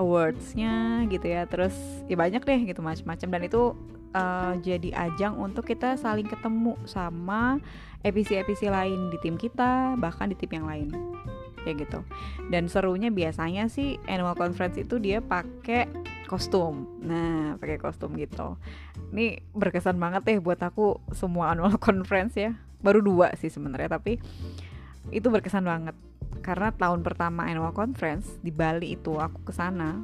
awardsnya 0.00 1.04
gitu 1.12 1.28
ya. 1.28 1.44
Terus 1.44 1.76
ya 2.08 2.16
banyak 2.16 2.40
deh 2.40 2.60
gitu 2.64 2.80
macam-macam 2.80 3.28
dan 3.28 3.42
itu 3.44 3.62
uh, 4.16 4.56
jadi 4.64 4.90
ajang 5.10 5.36
untuk 5.36 5.68
kita 5.68 6.00
saling 6.00 6.26
ketemu 6.26 6.74
sama 6.88 7.60
EPC-EPC 8.00 8.72
lain 8.72 9.12
di 9.12 9.18
tim 9.20 9.36
kita 9.36 9.94
bahkan 10.00 10.32
di 10.32 10.36
tim 10.40 10.50
yang 10.56 10.66
lain. 10.66 10.88
Kayak 11.60 11.84
gitu. 11.84 12.00
Dan 12.48 12.72
serunya 12.72 13.12
biasanya 13.12 13.68
sih 13.68 14.00
annual 14.08 14.32
conference 14.32 14.80
itu 14.80 14.96
dia 14.96 15.20
pakai 15.20 15.92
kostum. 16.24 16.88
Nah 17.04 17.60
pakai 17.60 17.76
kostum 17.76 18.16
gitu. 18.16 18.56
Ini 19.12 19.44
berkesan 19.52 20.00
banget 20.00 20.24
deh 20.24 20.38
buat 20.40 20.56
aku 20.56 20.96
semua 21.12 21.52
annual 21.52 21.76
conference 21.86 22.40
ya. 22.40 22.56
Baru 22.80 23.04
dua 23.04 23.36
sih 23.36 23.52
sebenarnya 23.52 24.00
tapi 24.00 24.16
itu 25.12 25.28
berkesan 25.28 25.68
banget 25.68 25.92
karena 26.40 26.72
tahun 26.72 27.04
pertama 27.04 27.44
annual 27.46 27.76
conference 27.76 28.40
di 28.40 28.48
Bali 28.48 28.96
itu 28.96 29.16
aku 29.20 29.44
ke 29.44 29.52
sana 29.52 30.00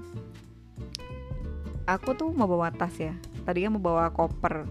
aku 1.87 2.19
tuh 2.19 2.35
mau 2.35 2.51
bawa 2.51 2.75
tas 2.75 2.93
ya. 2.99 3.15
Tadinya 3.47 3.79
mau 3.79 3.83
bawa 3.83 4.11
koper 4.11 4.67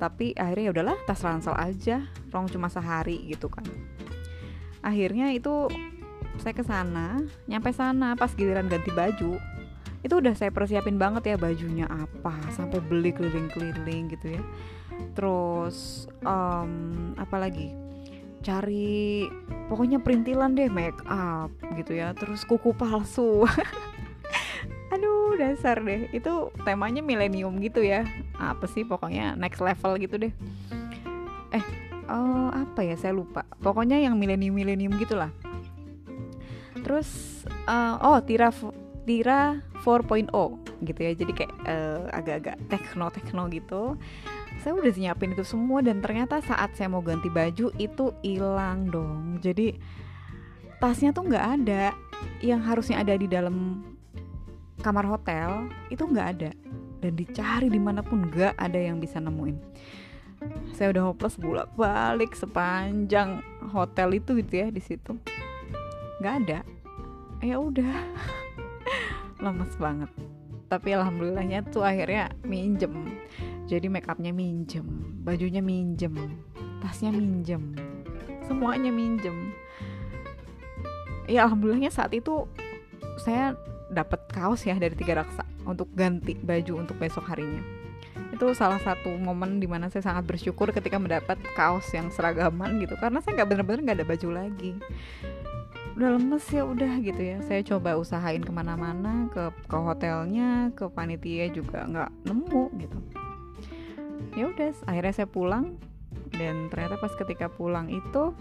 tapi 0.00 0.32
akhirnya 0.32 0.64
ya 0.68 0.72
udahlah 0.74 0.98
tas 1.06 1.22
ransel 1.22 1.54
aja. 1.54 2.04
Rong 2.34 2.50
cuma 2.50 2.68
sehari 2.68 3.30
gitu 3.30 3.46
kan. 3.48 3.64
Akhirnya 4.82 5.30
itu 5.30 5.70
saya 6.42 6.54
ke 6.56 6.64
sana 6.66 7.22
nyampe 7.46 7.70
sana 7.70 8.16
pas 8.16 8.32
giliran 8.32 8.64
ganti 8.70 8.88
baju 8.94 9.36
itu 10.00 10.14
udah 10.16 10.32
saya 10.32 10.48
persiapin 10.48 10.96
banget 10.96 11.28
ya 11.28 11.36
bajunya 11.36 11.84
apa 11.84 12.32
sampai 12.56 12.80
beli 12.80 13.12
keliling-keliling 13.12 14.10
gitu 14.10 14.40
ya. 14.40 14.42
Terus 15.14 16.08
um, 16.24 17.12
apa 17.16 17.36
lagi 17.38 17.89
cari 18.40 19.28
pokoknya 19.68 20.00
perintilan 20.00 20.56
deh 20.56 20.72
make 20.72 21.00
up 21.06 21.52
gitu 21.76 21.96
ya. 21.96 22.16
Terus 22.16 22.44
kuku 22.48 22.72
palsu. 22.74 23.44
Aduh 24.92 25.36
dasar 25.38 25.78
deh. 25.80 26.10
Itu 26.10 26.50
temanya 26.64 27.04
milenium 27.04 27.60
gitu 27.62 27.84
ya. 27.84 28.04
Apa 28.36 28.66
sih 28.66 28.82
pokoknya? 28.82 29.36
Next 29.36 29.62
level 29.62 30.00
gitu 30.00 30.16
deh. 30.16 30.32
Eh 31.54 31.64
uh, 32.08 32.50
apa 32.52 32.80
ya? 32.82 32.96
Saya 32.98 33.14
lupa. 33.14 33.46
Pokoknya 33.60 34.00
yang 34.00 34.16
milenium 34.16 34.56
milenium 34.56 34.96
gitulah. 34.98 35.30
Terus 36.80 37.44
uh, 37.68 38.00
oh 38.00 38.18
tira 38.24 38.50
tira 39.04 39.60
4.0 39.84 40.28
gitu 40.84 41.00
ya. 41.00 41.12
Jadi 41.14 41.32
kayak 41.36 41.54
uh, 41.68 42.02
agak-agak 42.10 42.56
tekno 42.72 43.12
tekno 43.12 43.46
gitu 43.52 44.00
saya 44.60 44.76
udah 44.76 44.92
siapin 44.92 45.32
itu 45.32 45.44
semua 45.44 45.80
dan 45.80 46.04
ternyata 46.04 46.44
saat 46.44 46.76
saya 46.76 46.92
mau 46.92 47.00
ganti 47.00 47.32
baju 47.32 47.72
itu 47.80 48.04
hilang 48.20 48.92
dong. 48.92 49.40
Jadi 49.40 49.80
tasnya 50.76 51.16
tuh 51.16 51.24
nggak 51.28 51.46
ada. 51.60 51.96
Yang 52.44 52.60
harusnya 52.68 52.96
ada 53.00 53.16
di 53.16 53.24
dalam 53.24 53.80
kamar 54.84 55.08
hotel 55.08 55.72
itu 55.88 56.04
nggak 56.04 56.28
ada. 56.36 56.50
Dan 57.00 57.16
dicari 57.16 57.72
di 57.72 57.80
mana 57.80 58.04
pun 58.04 58.28
nggak 58.28 58.60
ada 58.60 58.76
yang 58.76 59.00
bisa 59.00 59.16
nemuin. 59.16 59.56
Saya 60.76 60.92
udah 60.92 61.12
hopeless 61.12 61.40
bolak 61.40 61.68
balik 61.76 62.36
sepanjang 62.36 63.40
hotel 63.72 64.20
itu 64.20 64.36
gitu 64.44 64.52
ya 64.60 64.68
di 64.68 64.80
situ. 64.84 65.16
Nggak 66.20 66.34
ada. 66.44 66.58
Ya 67.40 67.56
udah. 67.56 67.96
Lemes 69.44 69.72
banget 69.80 70.39
tapi 70.70 70.94
alhamdulillahnya 70.94 71.66
tuh 71.74 71.82
akhirnya 71.82 72.30
minjem. 72.46 73.18
Jadi 73.66 73.90
make 73.90 74.06
upnya 74.06 74.30
minjem 74.30 75.10
bajunya 75.20 75.60
minjem 75.60 76.14
tasnya 76.80 77.12
minjem 77.12 77.76
semuanya 78.48 78.90
minjem. 78.90 79.54
Ya 81.30 81.46
alhamdulillahnya 81.46 81.94
saat 81.94 82.10
itu 82.16 82.50
saya 83.22 83.54
dapat 83.90 84.26
kaos 84.30 84.66
ya 84.66 84.74
dari 84.74 84.96
tiga 84.98 85.22
raksa 85.22 85.46
untuk 85.66 85.90
ganti 85.94 86.34
baju 86.34 86.82
untuk 86.82 86.98
besok 86.98 87.30
harinya. 87.30 87.62
Itu 88.34 88.50
salah 88.56 88.82
satu 88.82 89.12
momen 89.14 89.62
di 89.62 89.68
mana 89.70 89.86
saya 89.92 90.02
sangat 90.02 90.26
bersyukur 90.26 90.74
ketika 90.74 90.98
mendapat 90.98 91.38
kaos 91.54 91.86
yang 91.94 92.10
seragaman 92.10 92.82
gitu. 92.82 92.98
Karena 92.98 93.22
saya 93.22 93.42
nggak 93.42 93.48
bener-bener 93.54 93.80
nggak 93.86 93.98
ada 94.02 94.06
baju 94.08 94.28
lagi 94.34 94.72
udah 96.00 96.16
lemes 96.16 96.48
ya 96.48 96.64
udah 96.64 96.92
gitu 97.04 97.20
ya. 97.20 97.44
Saya 97.44 97.60
coba 97.60 98.00
usahain 98.00 98.40
ke 98.40 98.48
mana-mana 98.48 99.28
ke 99.28 99.52
ke 99.68 99.76
hotelnya 99.76 100.72
ke 100.72 100.88
panitia 100.88 101.52
juga 101.52 101.84
nggak 101.84 102.10
nemu 102.24 102.62
gitu. 102.80 102.98
Ya 104.32 104.48
udah 104.48 104.72
akhirnya 104.88 105.12
saya 105.12 105.28
pulang 105.28 105.76
dan 106.32 106.72
ternyata 106.72 106.96
pas 106.96 107.12
ketika 107.12 107.52
pulang 107.52 107.92
itu 107.92 108.32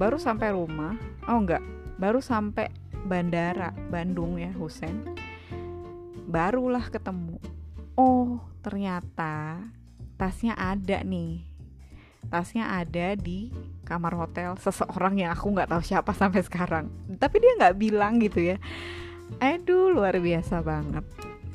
baru 0.00 0.16
sampai 0.16 0.56
rumah 0.56 0.96
oh 1.28 1.44
enggak 1.44 1.60
baru 2.00 2.24
sampai 2.24 2.72
bandara 3.04 3.76
Bandung 3.92 4.40
ya 4.40 4.48
Husen 4.56 5.04
barulah 6.24 6.88
ketemu. 6.88 7.36
Oh 8.00 8.40
ternyata 8.64 9.60
tasnya 10.16 10.56
ada 10.56 11.04
nih 11.04 11.44
tasnya 12.28 12.80
ada 12.80 13.14
di 13.14 13.52
kamar 13.84 14.16
hotel 14.16 14.56
seseorang 14.56 15.20
yang 15.20 15.30
aku 15.30 15.52
nggak 15.52 15.70
tahu 15.70 15.82
siapa 15.84 16.10
sampai 16.16 16.42
sekarang. 16.42 16.88
Tapi 17.20 17.36
dia 17.38 17.52
nggak 17.60 17.76
bilang 17.78 18.18
gitu 18.18 18.40
ya. 18.40 18.56
Aduh 19.38 19.92
luar 19.92 20.18
biasa 20.18 20.64
banget. 20.64 21.04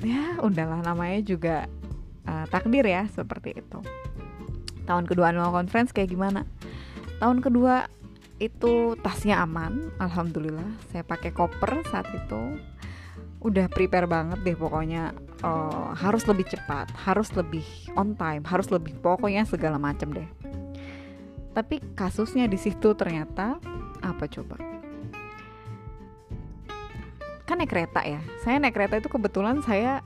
Ya 0.06 0.40
udahlah 0.40 0.80
namanya 0.86 1.20
juga 1.26 1.68
uh, 2.30 2.46
takdir 2.48 2.86
ya 2.86 3.10
seperti 3.12 3.60
itu. 3.60 3.80
Tahun 4.88 5.06
kedua 5.06 5.34
annual 5.34 5.54
conference 5.54 5.94
kayak 5.94 6.14
gimana? 6.14 6.48
Tahun 7.20 7.44
kedua 7.44 7.90
itu 8.40 8.96
tasnya 9.04 9.44
aman 9.44 9.92
alhamdulillah. 10.00 10.70
Saya 10.90 11.04
pakai 11.04 11.36
koper 11.36 11.84
saat 11.92 12.08
itu. 12.16 12.58
Udah 13.44 13.68
prepare 13.68 14.08
banget 14.08 14.40
deh 14.46 14.56
pokoknya. 14.56 15.12
Uh, 15.40 15.96
harus 15.96 16.28
lebih 16.28 16.52
cepat 16.52 16.92
harus 17.08 17.32
lebih 17.32 17.64
on 17.96 18.12
time 18.20 18.44
harus 18.44 18.68
lebih 18.76 18.92
pokoknya 19.00 19.48
segala 19.48 19.80
macam 19.80 20.12
deh 20.12 20.28
tapi 21.54 21.82
kasusnya 21.98 22.46
di 22.46 22.58
situ 22.58 22.94
ternyata 22.94 23.58
apa 24.00 24.26
coba? 24.30 24.58
Kan 27.50 27.58
naik 27.58 27.74
kereta 27.74 28.06
ya? 28.06 28.22
Saya 28.46 28.62
naik 28.62 28.78
kereta 28.78 29.02
itu 29.02 29.10
kebetulan 29.10 29.66
saya 29.66 30.06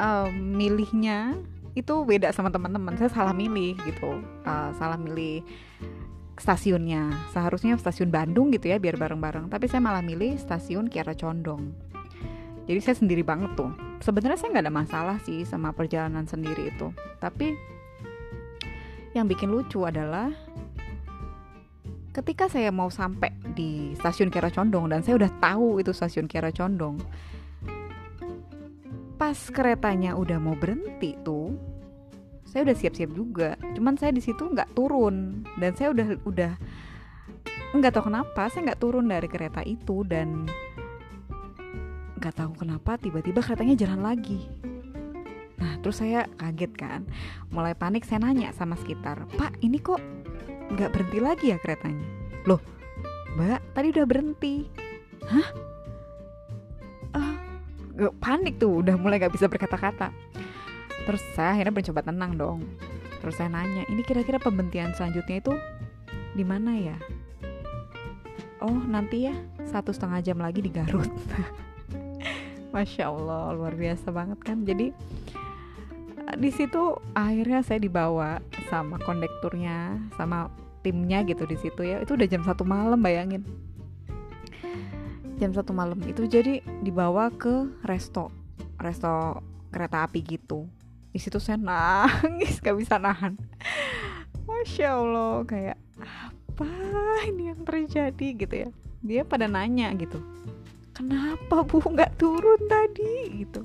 uh, 0.00 0.28
milihnya 0.32 1.36
itu 1.76 2.04
beda 2.04 2.32
sama 2.32 2.48
teman-teman. 2.48 2.96
Saya 2.96 3.12
salah 3.12 3.36
milih 3.36 3.76
gitu. 3.84 4.24
Uh, 4.44 4.72
salah 4.76 4.96
milih 4.96 5.44
stasiunnya. 6.40 7.12
Seharusnya 7.36 7.76
stasiun 7.76 8.08
Bandung 8.08 8.48
gitu 8.52 8.72
ya 8.72 8.80
biar 8.80 8.96
bareng-bareng. 8.96 9.52
Tapi 9.52 9.68
saya 9.68 9.84
malah 9.84 10.00
milih 10.00 10.40
stasiun 10.40 10.88
Kiara 10.88 11.12
Condong. 11.12 11.72
Jadi 12.64 12.80
saya 12.80 12.96
sendiri 12.96 13.20
banget 13.26 13.52
tuh. 13.58 13.72
Sebenarnya 14.00 14.38
saya 14.38 14.56
nggak 14.56 14.64
ada 14.64 14.74
masalah 14.74 15.16
sih 15.22 15.44
sama 15.44 15.76
perjalanan 15.76 16.24
sendiri 16.24 16.72
itu. 16.72 16.88
Tapi 17.20 17.52
yang 19.12 19.28
bikin 19.28 19.52
lucu 19.52 19.84
adalah 19.84 20.32
ketika 22.12 22.46
saya 22.46 22.68
mau 22.68 22.92
sampai 22.92 23.32
di 23.56 23.96
stasiun 23.96 24.28
Kiara 24.28 24.52
Condong 24.52 24.92
dan 24.92 25.00
saya 25.00 25.16
udah 25.16 25.32
tahu 25.40 25.80
itu 25.80 25.96
stasiun 25.96 26.28
Kiara 26.28 26.52
Condong 26.52 27.00
pas 29.16 29.38
keretanya 29.48 30.12
udah 30.14 30.36
mau 30.36 30.52
berhenti 30.52 31.16
tuh 31.24 31.72
saya 32.52 32.68
udah 32.68 32.76
siap-siap 32.76 33.10
juga. 33.16 33.56
Cuman 33.72 33.96
saya 33.96 34.12
di 34.12 34.20
situ 34.20 34.44
nggak 34.44 34.76
turun 34.76 35.40
dan 35.56 35.72
saya 35.72 35.96
udah 35.96 36.20
udah 36.28 36.52
nggak 37.72 37.92
tahu 37.96 38.12
kenapa 38.12 38.52
saya 38.52 38.68
nggak 38.68 38.80
turun 38.84 39.08
dari 39.08 39.24
kereta 39.24 39.64
itu 39.64 40.04
dan 40.04 40.44
nggak 42.20 42.36
tahu 42.36 42.52
kenapa 42.60 43.00
tiba-tiba 43.00 43.40
keretanya 43.40 43.72
jalan 43.72 44.04
lagi. 44.04 44.52
Nah 45.56 45.80
terus 45.80 46.04
saya 46.04 46.28
kaget 46.36 46.76
kan. 46.76 47.08
Mulai 47.48 47.72
panik 47.72 48.04
saya 48.04 48.20
nanya 48.20 48.52
sama 48.52 48.76
sekitar 48.76 49.24
pak 49.40 49.56
ini 49.64 49.80
kok 49.80 50.21
nggak 50.72 50.90
berhenti 50.92 51.18
lagi 51.20 51.46
ya 51.52 51.58
keretanya? 51.60 52.06
Loh 52.48 52.60
mbak 53.36 53.60
tadi 53.72 53.86
udah 53.92 54.04
berhenti. 54.04 54.54
Hah? 55.28 55.48
Uh, 57.12 58.12
panik 58.20 58.60
tuh 58.60 58.84
udah 58.84 58.96
mulai 58.96 59.20
nggak 59.20 59.32
bisa 59.32 59.48
berkata-kata. 59.48 60.12
Terus 61.02 61.22
saya 61.34 61.56
akhirnya 61.56 61.74
mencoba 61.74 62.00
tenang 62.04 62.32
dong. 62.36 62.60
Terus 63.22 63.38
saya 63.38 63.48
nanya 63.48 63.86
ini 63.86 64.02
kira-kira 64.02 64.42
pembentian 64.42 64.92
selanjutnya 64.98 65.38
itu 65.38 65.54
di 66.34 66.44
mana 66.44 66.74
ya? 66.74 66.96
Oh 68.62 68.78
nanti 68.86 69.26
ya 69.30 69.34
satu 69.66 69.90
setengah 69.90 70.22
jam 70.22 70.38
lagi 70.38 70.62
di 70.62 70.70
Garut. 70.70 71.08
Masya 72.74 73.12
Allah 73.12 73.52
luar 73.52 73.76
biasa 73.76 74.08
banget 74.10 74.38
kan? 74.40 74.64
Jadi 74.64 74.90
di 76.32 76.50
situ 76.50 76.96
akhirnya 77.12 77.60
saya 77.60 77.76
dibawa 77.82 78.40
sama 78.72 78.96
kondekturnya 79.04 80.00
sama 80.16 80.48
timnya 80.80 81.20
gitu 81.28 81.44
di 81.44 81.60
situ 81.60 81.84
ya. 81.84 82.00
Itu 82.00 82.16
udah 82.16 82.24
jam 82.24 82.40
satu 82.40 82.64
malam 82.64 82.96
bayangin. 83.04 83.44
Jam 85.36 85.52
satu 85.52 85.76
malam 85.76 86.00
itu 86.08 86.24
jadi 86.24 86.64
dibawa 86.80 87.28
ke 87.28 87.68
resto 87.84 88.32
resto 88.80 89.44
kereta 89.68 90.08
api 90.08 90.24
gitu. 90.24 90.64
Di 91.12 91.20
situ 91.20 91.36
saya 91.36 91.60
nangis 91.60 92.56
gak 92.64 92.80
bisa 92.80 92.96
nahan. 92.96 93.36
Masya 94.48 94.96
allah 94.96 95.44
kayak 95.44 95.76
apa 96.00 96.66
ini 97.28 97.52
yang 97.52 97.60
terjadi? 97.68 98.26
Gitu 98.32 98.54
ya. 98.56 98.68
Dia 99.04 99.28
pada 99.28 99.44
nanya 99.44 99.92
gitu 100.00 100.16
kenapa 101.02 101.66
bu 101.66 101.82
nggak 101.82 102.14
turun 102.20 102.60
tadi? 102.70 103.42
Gitu. 103.42 103.60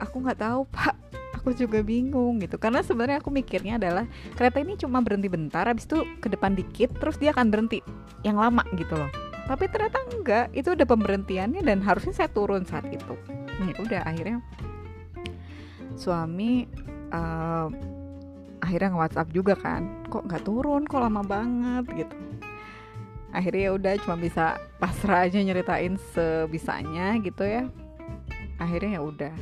Aku 0.00 0.24
nggak 0.24 0.40
tahu 0.40 0.64
pak 0.72 0.96
aku 1.40 1.56
juga 1.56 1.80
bingung 1.80 2.38
gitu. 2.44 2.60
Karena 2.60 2.84
sebenarnya 2.84 3.24
aku 3.24 3.32
mikirnya 3.32 3.80
adalah 3.80 4.04
kereta 4.36 4.60
ini 4.60 4.76
cuma 4.76 5.00
berhenti 5.00 5.32
bentar 5.32 5.64
habis 5.64 5.88
itu 5.88 6.04
ke 6.20 6.28
depan 6.28 6.52
dikit 6.52 6.92
terus 7.00 7.16
dia 7.16 7.32
akan 7.32 7.48
berhenti 7.48 7.80
yang 8.22 8.36
lama 8.36 8.60
gitu 8.76 8.94
loh. 8.94 9.08
Tapi 9.48 9.66
ternyata 9.66 9.98
enggak 10.14 10.46
itu 10.54 10.76
udah 10.76 10.86
pemberhentiannya 10.86 11.64
dan 11.64 11.82
harusnya 11.82 12.14
saya 12.14 12.30
turun 12.30 12.62
saat 12.68 12.86
itu. 12.92 13.16
Ya 13.60 13.74
udah 13.80 14.00
akhirnya 14.06 14.38
suami 15.98 16.70
uh, 17.10 17.66
akhirnya 18.62 18.94
nge-WhatsApp 18.94 19.34
juga 19.34 19.58
kan 19.58 20.06
kok 20.06 20.28
nggak 20.28 20.44
turun? 20.46 20.86
Kok 20.86 21.00
lama 21.02 21.22
banget? 21.24 22.06
gitu. 22.06 22.16
Akhirnya 23.30 23.62
ya 23.70 23.72
udah 23.74 23.92
cuma 24.02 24.16
bisa 24.18 24.58
pasrah 24.78 25.26
aja 25.26 25.38
nyeritain 25.38 25.98
sebisanya 26.14 27.18
gitu 27.22 27.42
ya. 27.46 27.66
Akhirnya 28.58 28.98
ya 28.98 29.02
udah 29.02 29.34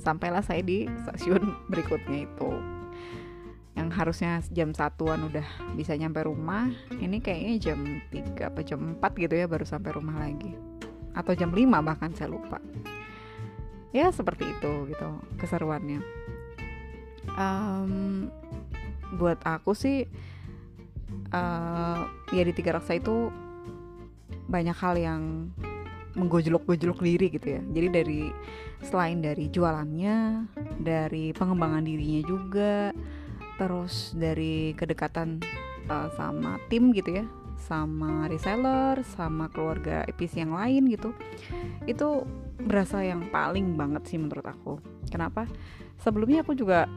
sampailah 0.00 0.40
saya 0.40 0.64
di 0.64 0.88
stasiun 1.04 1.54
berikutnya 1.72 2.26
itu. 2.26 2.50
Yang 3.78 3.88
harusnya 3.94 4.32
jam 4.50 4.74
satuan 4.74 5.30
udah 5.30 5.46
bisa 5.78 5.94
nyampe 5.94 6.26
rumah 6.26 6.68
ini 6.98 7.22
kayaknya 7.22 7.70
jam 7.72 7.78
3 8.10 8.50
apa 8.50 8.60
jam 8.66 8.98
4 8.98 9.22
gitu 9.22 9.34
ya 9.36 9.46
baru 9.46 9.64
sampai 9.68 9.94
rumah 9.94 10.16
lagi. 10.18 10.56
Atau 11.14 11.36
jam 11.38 11.54
5 11.54 11.68
bahkan 11.84 12.10
saya 12.16 12.32
lupa. 12.32 12.58
Ya 13.94 14.10
seperti 14.10 14.50
itu 14.50 14.90
gitu 14.90 15.08
keseruannya. 15.38 16.02
Um, 17.38 18.26
buat 19.14 19.38
aku 19.42 19.74
sih 19.74 20.06
uh, 21.34 22.06
ya 22.30 22.42
di 22.42 22.52
tiga 22.54 22.78
raksa 22.78 22.98
itu 22.98 23.30
banyak 24.50 24.74
hal 24.78 24.94
yang 24.98 25.22
menggojlok-gojlok 26.18 26.98
diri 27.02 27.26
gitu 27.30 27.46
ya. 27.58 27.62
Jadi 27.62 27.88
dari 27.90 28.20
selain 28.82 29.20
dari 29.22 29.46
jualannya 29.52 30.16
dari 30.80 31.30
pengembangan 31.36 31.84
dirinya 31.84 32.22
juga 32.24 32.74
terus 33.60 34.16
dari 34.16 34.72
kedekatan 34.72 35.36
uh, 35.92 36.08
sama 36.16 36.56
tim 36.72 36.96
gitu 36.96 37.20
ya 37.20 37.26
sama 37.60 38.24
reseller 38.24 39.04
sama 39.04 39.52
keluarga 39.52 40.00
EPC 40.08 40.40
yang 40.40 40.56
lain 40.56 40.88
gitu 40.88 41.12
itu 41.84 42.24
berasa 42.56 43.04
yang 43.04 43.28
paling 43.28 43.76
banget 43.76 44.08
sih 44.08 44.16
menurut 44.16 44.44
aku. 44.48 44.80
Kenapa? 45.12 45.44
Sebelumnya 46.00 46.40
aku 46.40 46.56
juga 46.56 46.88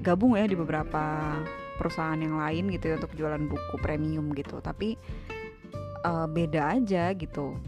gabung 0.00 0.40
ya 0.40 0.48
di 0.48 0.56
beberapa 0.56 1.36
perusahaan 1.76 2.16
yang 2.16 2.40
lain 2.40 2.72
gitu 2.72 2.88
ya 2.88 2.94
untuk 2.96 3.12
jualan 3.12 3.44
buku 3.44 3.76
premium 3.84 4.32
gitu. 4.32 4.64
Tapi 4.64 4.96
uh, 6.08 6.24
beda 6.24 6.80
aja 6.80 7.12
gitu 7.12 7.60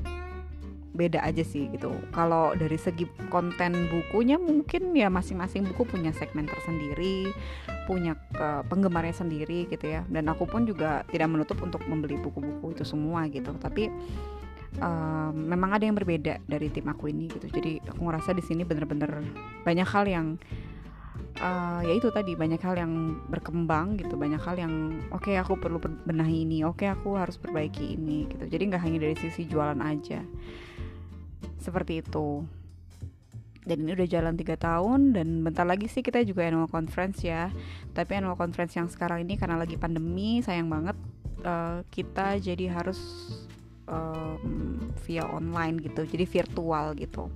beda 0.94 1.20
aja 1.22 1.44
sih 1.44 1.68
gitu. 1.72 1.92
Kalau 2.12 2.57
dari 2.57 2.77
segi 2.81 3.05
konten 3.29 3.88
bukunya 3.88 4.40
mungkin 4.40 4.96
ya 4.96 5.12
masing-masing 5.12 5.68
buku 5.72 5.85
punya 5.85 6.11
segmen 6.16 6.48
tersendiri, 6.48 7.29
punya 7.85 8.16
uh, 8.40 8.64
penggemarnya 8.66 9.14
sendiri 9.14 9.68
gitu 9.68 9.85
ya. 9.88 10.05
Dan 10.09 10.29
aku 10.33 10.48
pun 10.48 10.64
juga 10.64 11.05
tidak 11.12 11.29
menutup 11.29 11.59
untuk 11.61 11.85
membeli 11.85 12.16
buku-buku 12.18 12.72
itu 12.72 12.85
semua 12.85 13.29
gitu. 13.29 13.53
Tapi 13.57 13.92
uh, 14.81 15.31
memang 15.33 15.77
ada 15.77 15.85
yang 15.85 15.96
berbeda 15.96 16.40
dari 16.44 16.68
tim 16.72 16.88
aku 16.88 17.12
ini 17.12 17.29
gitu. 17.29 17.46
Jadi 17.48 17.85
aku 17.85 18.01
ngerasa 18.03 18.33
di 18.33 18.42
sini 18.44 18.64
bener-bener 18.64 19.22
banyak 19.62 19.88
hal 19.88 20.05
yang 20.09 20.27
uh, 21.42 21.81
ya 21.83 21.92
itu 21.94 22.09
tadi 22.11 22.35
banyak 22.35 22.61
hal 22.61 22.74
yang 22.79 22.92
berkembang 23.31 23.98
gitu 23.98 24.18
banyak 24.18 24.40
hal 24.42 24.57
yang 24.59 24.98
oke 25.14 25.27
okay, 25.27 25.38
aku 25.38 25.59
perlu 25.59 25.79
benahi 25.81 26.44
ini 26.46 26.66
oke 26.66 26.83
okay, 26.83 26.88
aku 26.92 27.18
harus 27.18 27.38
perbaiki 27.38 27.98
ini 27.98 28.27
gitu 28.31 28.44
jadi 28.46 28.62
nggak 28.74 28.83
hanya 28.83 28.98
dari 29.09 29.16
sisi 29.18 29.46
jualan 29.46 29.79
aja 29.79 30.22
seperti 31.59 32.01
itu. 32.03 32.44
Dan 33.68 33.85
ini 33.85 33.92
udah 33.92 34.09
jalan 34.09 34.33
tiga 34.40 34.57
tahun 34.57 35.12
dan 35.12 35.44
bentar 35.44 35.68
lagi 35.68 35.92
sih 35.92 36.01
kita 36.01 36.24
juga 36.24 36.48
annual 36.48 36.72
conference 36.72 37.20
ya. 37.20 37.53
Tapi 37.92 38.16
annual 38.16 38.40
conference 38.40 38.72
yang 38.81 38.88
sekarang 38.88 39.29
ini 39.29 39.37
karena 39.37 39.61
lagi 39.61 39.77
pandemi 39.77 40.40
sayang 40.40 40.72
banget 40.72 40.96
uh, 41.44 41.85
kita 41.92 42.40
jadi 42.40 42.72
harus 42.72 42.96
um, 43.85 44.81
via 45.05 45.29
online 45.29 45.85
gitu 45.85 46.09
jadi 46.09 46.24
virtual 46.24 46.96
gitu. 46.96 47.29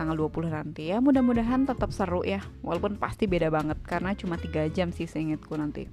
Tanggal 0.00 0.16
20 0.16 0.48
nanti. 0.48 0.88
Ya 0.88 1.04
mudah-mudahan 1.04 1.68
tetap 1.68 1.92
seru 1.92 2.24
ya 2.24 2.40
walaupun 2.64 2.96
pasti 2.96 3.28
beda 3.28 3.52
banget 3.52 3.76
karena 3.84 4.16
cuma 4.16 4.40
tiga 4.40 4.64
jam 4.72 4.96
sih 4.96 5.04
seingatku 5.04 5.52
nanti. 5.60 5.92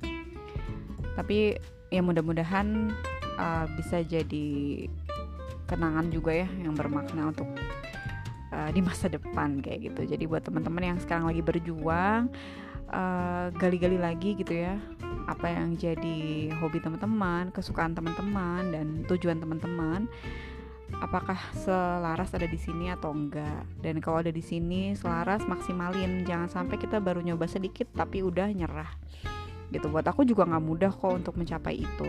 Tapi 1.20 1.60
ya 1.92 2.00
mudah-mudahan 2.00 2.96
uh, 3.36 3.66
bisa 3.76 4.00
jadi 4.00 4.88
kenangan 5.72 6.12
juga 6.12 6.44
ya 6.44 6.48
yang 6.60 6.76
bermakna 6.76 7.32
untuk 7.32 7.48
uh, 8.52 8.70
di 8.76 8.84
masa 8.84 9.08
depan 9.08 9.64
kayak 9.64 9.92
gitu. 9.92 10.04
Jadi 10.04 10.28
buat 10.28 10.44
teman-teman 10.44 10.96
yang 10.96 11.00
sekarang 11.00 11.32
lagi 11.32 11.40
berjuang 11.40 12.28
eh, 12.92 13.48
gali-gali 13.56 13.96
uh, 13.96 14.04
lagi 14.12 14.36
gitu 14.36 14.52
ya 14.52 14.76
apa 15.32 15.48
yang 15.48 15.80
jadi 15.80 16.52
hobi 16.60 16.84
teman-teman 16.84 17.56
kesukaan 17.56 17.96
teman-teman 17.96 18.68
dan 18.76 19.08
tujuan 19.08 19.40
teman-teman 19.40 20.12
apakah 21.00 21.40
selaras 21.56 22.36
ada 22.36 22.52
di 22.52 22.60
sini 22.60 22.92
atau 22.92 23.16
enggak. 23.16 23.64
Dan 23.80 24.04
kalau 24.04 24.20
ada 24.20 24.34
di 24.34 24.44
sini 24.44 24.92
selaras 24.92 25.48
maksimalin. 25.48 26.28
Jangan 26.28 26.52
sampai 26.52 26.76
kita 26.76 27.00
baru 27.00 27.24
nyoba 27.24 27.48
sedikit 27.48 27.88
tapi 27.96 28.20
udah 28.20 28.52
nyerah 28.52 28.92
gitu. 29.72 29.88
Buat 29.88 30.12
aku 30.12 30.28
juga 30.28 30.44
nggak 30.46 30.64
mudah 30.64 30.92
kok 30.92 31.12
untuk 31.16 31.34
mencapai 31.40 31.82
itu. 31.82 32.08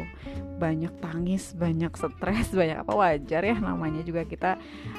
Banyak 0.59 0.99
tangis 0.99 1.55
banyak 1.55 1.95
stres 1.95 2.51
banyak 2.61 2.83
apa 2.83 2.93
wajar 2.93 3.43
ya 3.47 3.57
namanya 3.57 4.03
juga 4.03 4.27
kita 4.27 4.59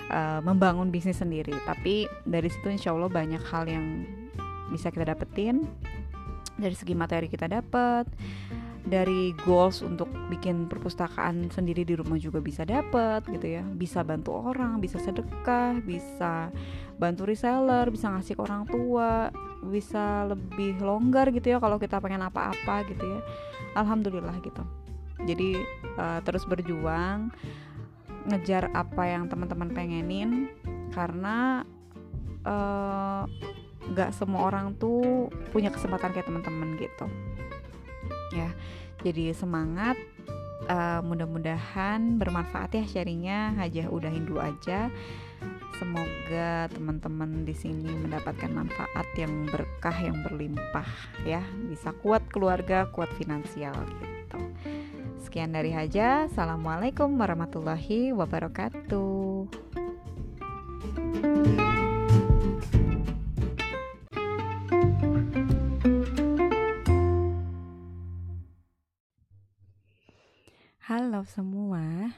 uh, 0.09 0.39
membangun 0.41 0.89
bisnis 0.89 1.19
sendiri. 1.19 1.53
Tapi 1.67 2.07
dari 2.23 2.49
situ 2.49 2.71
insya 2.71 2.95
Allah 2.95 3.11
banyak 3.11 3.43
hal 3.51 3.67
yang 3.67 4.07
bisa 4.71 4.89
kita 4.89 5.13
dapetin. 5.13 5.67
Dari 6.53 6.73
segi 6.73 6.95
materi 6.95 7.27
kita 7.27 7.49
dapat 7.49 8.07
dari 8.83 9.31
goals 9.47 9.79
untuk 9.79 10.11
bikin 10.27 10.67
perpustakaan 10.67 11.47
sendiri 11.47 11.87
di 11.87 11.95
rumah 11.95 12.19
juga 12.19 12.43
bisa 12.43 12.67
dapat 12.67 13.23
gitu 13.31 13.59
ya. 13.59 13.63
Bisa 13.63 14.03
bantu 14.03 14.35
orang 14.35 14.79
bisa 14.79 14.99
sedekah 14.99 15.79
bisa 15.83 16.51
bantu 16.99 17.25
reseller 17.25 17.89
bisa 17.89 18.11
ngasih 18.13 18.37
ke 18.37 18.41
orang 18.43 18.63
tua 18.69 19.33
bisa 19.67 20.27
lebih 20.27 20.79
longgar 20.83 21.31
gitu 21.31 21.55
ya 21.55 21.57
kalau 21.59 21.79
kita 21.79 21.99
pengen 22.03 22.23
apa-apa 22.25 22.83
gitu 22.91 23.03
ya. 23.03 23.19
Alhamdulillah 23.73 24.37
gitu. 24.43 24.63
Jadi 25.23 25.59
uh, 25.97 26.19
terus 26.21 26.43
berjuang 26.43 27.31
ngejar 28.23 28.71
apa 28.71 29.03
yang 29.03 29.27
teman-teman 29.27 29.71
pengenin 29.75 30.47
karena 30.95 31.67
uh, 32.47 33.27
nggak 33.83 34.15
semua 34.15 34.47
orang 34.47 34.79
tuh 34.79 35.27
punya 35.51 35.67
kesempatan 35.71 36.15
kayak 36.15 36.27
teman-teman 36.27 36.79
gitu. 36.79 37.05
Ya 38.35 38.49
jadi 39.03 39.35
semangat 39.35 39.99
uh, 40.71 41.03
mudah-mudahan 41.03 42.15
bermanfaat 42.19 42.79
ya 42.79 42.83
sharingnya. 42.87 43.55
Hajah 43.59 43.91
udahin 43.91 44.23
dulu 44.23 44.39
aja 44.39 44.87
semoga 45.77 46.69
teman-teman 46.71 47.43
di 47.43 47.55
sini 47.55 47.91
mendapatkan 47.91 48.51
manfaat 48.51 49.07
yang 49.19 49.45
berkah 49.51 49.95
yang 49.99 50.21
berlimpah 50.23 50.87
ya. 51.27 51.43
Bisa 51.67 51.91
kuat 52.03 52.25
keluarga 52.31 52.87
kuat 52.91 53.11
finansial 53.19 53.75
gitu. 53.99 54.39
Sekian 55.23 55.55
dari 55.55 55.73
Haja. 55.73 56.29
Assalamualaikum 56.29 57.15
warahmatullahi 57.17 58.11
wabarakatuh. 58.13 59.49
Halo 70.83 71.23
semua, 71.25 72.11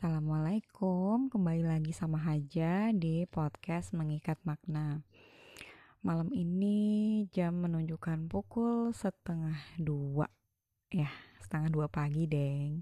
Assalamualaikum 0.00 1.28
Kembali 1.28 1.60
lagi 1.60 1.92
sama 1.92 2.16
Haja 2.16 2.88
di 2.88 3.28
podcast 3.28 3.92
Mengikat 3.92 4.40
Makna. 4.48 5.04
Malam 6.00 6.32
ini 6.32 7.28
jam 7.36 7.60
menunjukkan 7.60 8.24
pukul 8.32 8.96
setengah 8.96 9.60
dua. 9.76 10.24
Ya, 10.88 11.12
setengah 11.44 11.68
dua 11.68 11.86
pagi 11.92 12.24
deng. 12.24 12.80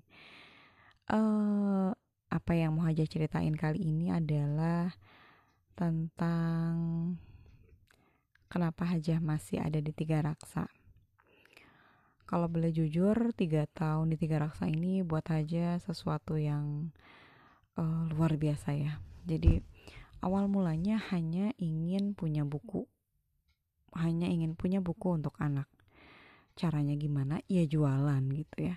Uh, 1.11 1.90
Apa 2.31 2.54
yang 2.54 2.78
mau 2.78 2.87
Haja 2.87 3.02
ceritain 3.02 3.59
kali 3.59 3.83
ini 3.83 4.14
adalah 4.14 4.94
Tentang 5.74 6.78
Kenapa 8.46 8.94
Haja 8.94 9.18
masih 9.18 9.59
ada 9.59 9.83
di 9.83 9.90
Tiga 9.90 10.22
Raksa 10.22 10.70
kalau 12.28 12.44
boleh 12.44 12.68
jujur 12.68 13.32
tiga 13.32 13.64
tahun 13.72 14.12
di 14.12 14.20
tiga 14.20 14.44
raksa 14.44 14.68
ini 14.68 15.00
buat 15.00 15.24
aja 15.32 15.80
sesuatu 15.80 16.36
yang 16.36 16.92
uh, 17.80 18.04
luar 18.12 18.36
biasa 18.36 18.76
ya. 18.76 19.00
Jadi 19.24 19.64
awal 20.20 20.44
mulanya 20.44 21.00
hanya 21.08 21.56
ingin 21.56 22.12
punya 22.12 22.44
buku. 22.44 22.84
Hanya 23.96 24.28
ingin 24.28 24.52
punya 24.60 24.84
buku 24.84 25.16
untuk 25.16 25.40
anak. 25.40 25.72
Caranya 26.52 26.92
gimana? 27.00 27.40
Ya 27.48 27.64
jualan 27.64 28.20
gitu 28.36 28.76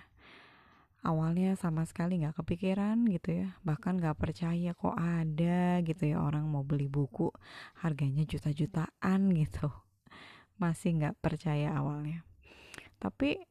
Awalnya 1.04 1.52
sama 1.60 1.84
sekali 1.84 2.24
nggak 2.24 2.40
kepikiran 2.40 3.04
gitu 3.04 3.44
ya. 3.44 3.48
Bahkan 3.68 4.00
nggak 4.00 4.16
percaya 4.16 4.72
kok 4.72 4.96
ada 4.96 5.84
gitu 5.84 6.08
ya 6.08 6.24
orang 6.24 6.48
mau 6.48 6.64
beli 6.64 6.88
buku 6.88 7.28
harganya 7.84 8.24
juta-jutaan 8.24 9.28
gitu. 9.36 9.68
Masih 10.56 10.96
nggak 10.96 11.20
percaya 11.20 11.76
awalnya 11.76 12.24
tapi 13.02 13.42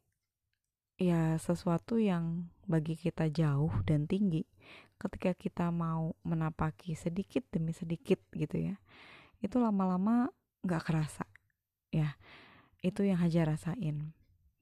ya 0.95 1.35
sesuatu 1.35 1.99
yang 1.99 2.47
bagi 2.63 2.95
kita 2.95 3.27
jauh 3.27 3.73
dan 3.83 4.07
tinggi 4.07 4.47
ketika 4.95 5.35
kita 5.35 5.67
mau 5.73 6.15
menapaki 6.23 6.95
sedikit 6.95 7.43
demi 7.51 7.75
sedikit 7.75 8.21
gitu 8.31 8.71
ya 8.71 8.79
itu 9.41 9.57
lama-lama 9.57 10.29
nggak 10.61 10.83
kerasa 10.85 11.25
ya. 11.91 12.15
Itu 12.81 13.05
yang 13.05 13.21
Haja 13.21 13.45
rasain. 13.45 14.13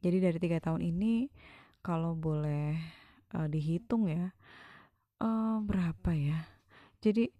Jadi 0.04 0.18
dari 0.20 0.38
tiga 0.40 0.60
tahun 0.60 0.84
ini 0.84 1.32
kalau 1.84 2.16
boleh 2.16 2.76
uh, 3.36 3.48
dihitung 3.48 4.12
ya 4.12 4.36
uh, 5.24 5.60
berapa 5.64 6.12
ya? 6.16 6.48
Jadi 7.00 7.32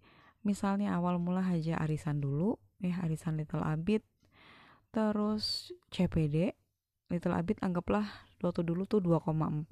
misalnya 0.44 0.96
awal 0.96 1.20
mula 1.20 1.44
Haja 1.44 1.76
arisan 1.80 2.24
dulu 2.24 2.56
ya 2.80 2.96
arisan 3.04 3.36
Little 3.36 3.60
Abid 3.60 4.00
terus 4.88 5.68
CPD 5.92 6.56
Little 7.10 7.34
Abid 7.34 7.58
anggaplah 7.58 8.06
waktu 8.38 8.62
dulu 8.62 8.86
tuh 8.86 9.02
2,4 9.02 9.66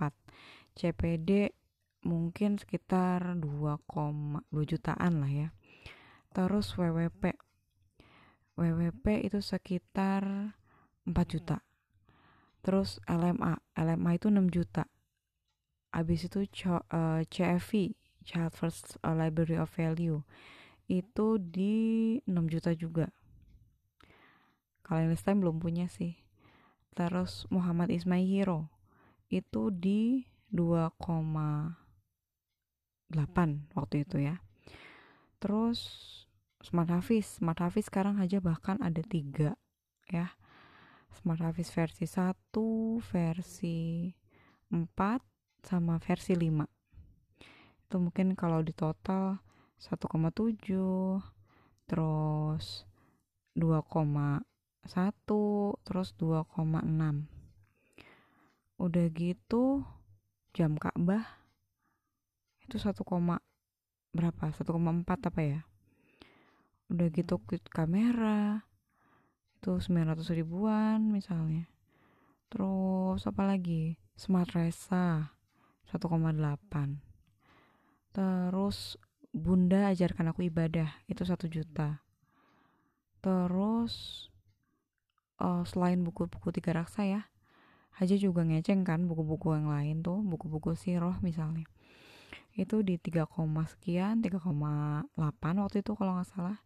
CPD 0.74 1.55
mungkin 2.03 2.59
sekitar 2.59 3.38
2,2 3.38 4.42
jutaan 4.66 5.22
lah 5.22 5.31
ya. 5.31 5.48
Terus 6.35 6.74
WWP 6.74 7.38
WWP 8.59 9.22
itu 9.22 9.38
sekitar 9.38 10.55
4 11.07 11.14
juta. 11.31 11.62
Terus 12.66 12.98
LMA 13.07 13.55
LMA 13.79 14.18
itu 14.18 14.35
6 14.35 14.51
juta. 14.51 14.90
Habis 15.94 16.27
itu 16.27 16.42
CFV 16.42 17.94
Child 18.27 18.53
First 18.53 18.98
eh, 19.01 19.14
Library 19.14 19.57
of 19.62 19.70
Value 19.72 20.20
itu 20.90 21.38
di 21.38 22.18
6 22.27 22.35
juta 22.51 22.74
juga. 22.74 23.07
Kalau 24.83 25.07
yang 25.07 25.14
time 25.14 25.38
belum 25.46 25.62
punya 25.62 25.87
sih 25.87 26.27
terus 26.96 27.44
Muhammad 27.48 27.90
Ismail 27.92 28.24
Hero. 28.24 28.68
Itu 29.29 29.68
di 29.72 30.24
2,8 30.53 31.77
waktu 33.77 33.96
itu 34.05 34.16
ya. 34.22 34.40
Terus 35.42 35.81
Smart 36.64 36.88
Hafiz. 36.88 37.40
Smart 37.40 37.61
Hafiz 37.61 37.88
sekarang 37.88 38.20
aja 38.20 38.40
bahkan 38.40 38.81
ada 38.81 39.01
tiga 39.05 39.57
ya. 40.09 40.33
Smart 41.12 41.44
Hafiz 41.44 41.68
versi 41.72 42.05
1 42.09 42.33
versi 43.05 44.09
4 44.72 44.87
sama 45.64 45.98
versi 45.98 46.33
5 46.37 46.79
itu 47.88 47.96
mungkin 47.96 48.37
kalau 48.37 48.61
di 48.61 48.77
total 48.77 49.40
1,7 49.81 50.20
terus 51.88 52.85
2, 53.57 53.64
satu 53.81 54.44
terus 55.85 56.16
2,6 56.16 57.29
udah 58.79 59.07
gitu 59.12 59.85
jam 60.57 60.79
Ka'bah 60.81 61.24
itu 62.64 62.77
1, 62.77 62.92
berapa? 64.12 64.44
1,4 64.53 65.29
apa 65.29 65.40
ya? 65.40 65.61
Udah 66.92 67.09
gitu 67.09 67.40
kamera 67.72 68.64
itu 69.59 69.77
900 69.81 70.37
ribuan 70.37 71.09
misalnya. 71.09 71.64
Terus 72.53 73.24
apa 73.24 73.44
lagi? 73.44 73.96
Smart 74.16 74.53
resa 74.53 75.33
1,8 75.88 77.09
terus 78.12 78.98
bunda 79.31 79.88
ajarkan 79.92 80.33
aku 80.35 80.48
ibadah 80.48 80.90
itu 81.07 81.22
1 81.22 81.48
juta. 81.48 82.03
Terus 83.22 84.27
uh, 85.42 85.62
selain 85.66 86.03
buku-buku 86.03 86.51
tiga 86.55 86.74
raksa 86.77 87.07
ya 87.07 87.22
Haja 87.98 88.14
juga 88.14 88.46
ngeceng 88.46 88.87
kan 88.87 89.11
buku-buku 89.11 89.59
yang 89.59 89.74
lain 89.74 90.07
tuh 90.07 90.22
buku-buku 90.22 90.79
siroh 90.79 91.18
misalnya. 91.18 91.66
Itu 92.55 92.87
di 92.87 92.94
3, 92.94 93.27
sekian 93.66 94.22
3,8 94.22 95.18
waktu 95.59 95.83
itu 95.83 95.92
kalau 95.98 96.14
nggak 96.14 96.31
salah. 96.31 96.62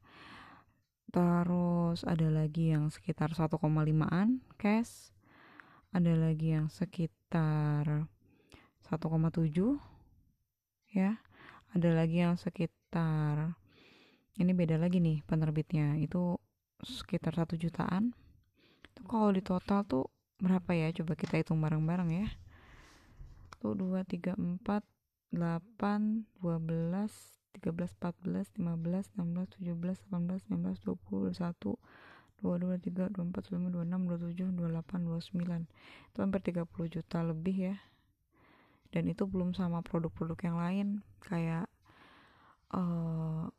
Terus 1.09 2.05
ada 2.05 2.29
lagi 2.29 2.77
yang 2.77 2.93
sekitar 2.93 3.33
1,5an 3.33 4.45
cash 4.61 5.09
ada 5.93 6.13
lagi 6.17 6.53
yang 6.53 6.69
sekitar 6.69 8.09
1,7 8.85 9.81
ya. 10.93 11.17
Ada 11.73 11.97
lagi 11.97 12.29
yang 12.29 12.37
sekitar 12.37 13.57
ini 14.37 14.53
beda 14.53 14.77
lagi 14.77 15.01
nih 15.01 15.25
penerbitnya 15.25 15.97
itu 15.97 16.37
sekitar 16.85 17.41
satu 17.41 17.57
jutaan 17.57 18.13
itu 19.03 19.11
kalau 19.11 19.35
di 19.35 19.43
total 19.43 19.83
tuh 19.83 20.07
berapa 20.39 20.71
ya? 20.79 20.95
Coba 20.95 21.19
kita 21.19 21.35
hitung 21.43 21.59
bareng-bareng 21.59 22.23
ya. 22.23 22.31
Tuh 23.59 23.75
2, 23.75 23.99
3, 24.07 24.39
4 24.39 24.63
8, 25.35 26.23
12 26.39 27.11
13 27.59 27.99
14 27.99 28.63
15 28.63 29.19
16 29.19 29.59
17 29.59 30.07
18 30.07 30.47
19 30.55 30.79
20 30.87 31.35
21 31.35 31.75
22 32.47 32.79
23 32.79 33.11
24 33.11 33.51
25 33.51 33.75
26 33.75 34.55
27 34.55 34.55
28 34.55 35.03
29 35.35 35.67
itu 36.15 36.19
hampir 36.23 36.41
30 36.47 36.95
juta 36.95 37.19
lebih 37.27 37.57
ya. 37.75 37.77
Dan 38.95 39.11
itu 39.11 39.27
belum 39.27 39.51
sama 39.59 39.83
produk-produk 39.83 40.39
yang 40.47 40.57
lain. 40.63 40.89
Kayak 41.27 41.67
uh, 42.71 43.51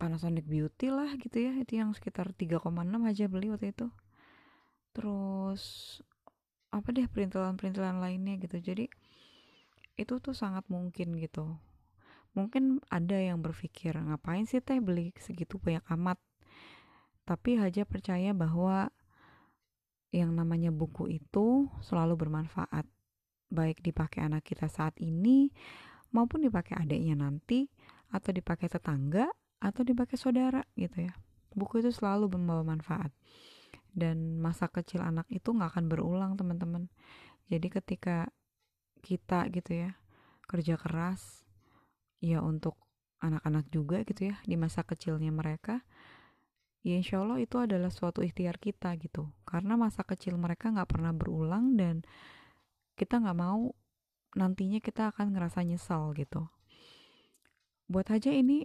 Panasonic 0.00 0.48
Beauty 0.48 0.88
lah 0.88 1.20
gitu 1.20 1.36
ya. 1.36 1.52
Itu 1.52 1.76
yang 1.76 1.92
sekitar 1.92 2.32
3,6 2.32 2.64
aja 3.04 3.24
beli 3.28 3.52
waktu 3.52 3.76
itu 3.76 3.92
terus 4.90 5.98
apa 6.70 6.94
deh 6.94 7.06
perintilan-perintilan 7.10 7.98
lainnya 7.98 8.38
gitu. 8.38 8.62
Jadi 8.62 8.86
itu 9.98 10.14
tuh 10.22 10.34
sangat 10.34 10.64
mungkin 10.70 11.18
gitu. 11.18 11.58
Mungkin 12.32 12.78
ada 12.88 13.18
yang 13.18 13.42
berpikir 13.42 13.98
ngapain 13.98 14.46
sih 14.46 14.62
teh 14.62 14.78
beli 14.78 15.10
segitu 15.18 15.58
banyak 15.58 15.82
amat? 15.98 16.18
Tapi 17.26 17.58
Haja 17.58 17.82
percaya 17.82 18.30
bahwa 18.30 18.90
yang 20.10 20.34
namanya 20.34 20.70
buku 20.70 21.10
itu 21.10 21.66
selalu 21.82 22.14
bermanfaat. 22.26 22.86
Baik 23.50 23.82
dipakai 23.82 24.22
anak 24.22 24.46
kita 24.46 24.70
saat 24.70 24.94
ini 25.02 25.50
maupun 26.14 26.46
dipakai 26.46 26.78
adiknya 26.78 27.18
nanti 27.18 27.66
atau 28.14 28.30
dipakai 28.30 28.70
tetangga 28.70 29.26
atau 29.58 29.82
dipakai 29.82 30.14
saudara 30.14 30.62
gitu 30.78 31.10
ya. 31.10 31.14
Buku 31.50 31.82
itu 31.82 31.90
selalu 31.90 32.30
membawa 32.30 32.62
manfaat 32.62 33.10
dan 33.92 34.38
masa 34.38 34.70
kecil 34.70 35.02
anak 35.02 35.26
itu 35.30 35.50
nggak 35.50 35.76
akan 35.76 35.86
berulang 35.90 36.32
teman-teman. 36.38 36.88
Jadi 37.50 37.68
ketika 37.68 38.30
kita 39.00 39.48
gitu 39.50 39.88
ya 39.88 39.90
kerja 40.46 40.76
keras 40.76 41.46
ya 42.20 42.44
untuk 42.44 42.76
anak-anak 43.20 43.68
juga 43.72 44.02
gitu 44.04 44.32
ya 44.32 44.36
di 44.44 44.56
masa 44.56 44.84
kecilnya 44.84 45.32
mereka 45.32 45.80
ya 46.80 46.96
insya 46.96 47.20
Allah 47.20 47.40
itu 47.40 47.60
adalah 47.60 47.92
suatu 47.92 48.24
ikhtiar 48.24 48.56
kita 48.56 48.96
gitu. 49.00 49.28
Karena 49.44 49.76
masa 49.76 50.04
kecil 50.04 50.36
mereka 50.40 50.72
nggak 50.72 50.88
pernah 50.88 51.12
berulang 51.12 51.76
dan 51.76 52.02
kita 52.96 53.20
nggak 53.20 53.38
mau 53.38 53.72
nantinya 54.36 54.78
kita 54.80 55.12
akan 55.12 55.36
ngerasa 55.36 55.60
nyesal 55.66 56.12
gitu. 56.16 56.48
Buat 57.90 58.14
aja 58.14 58.30
ini 58.30 58.64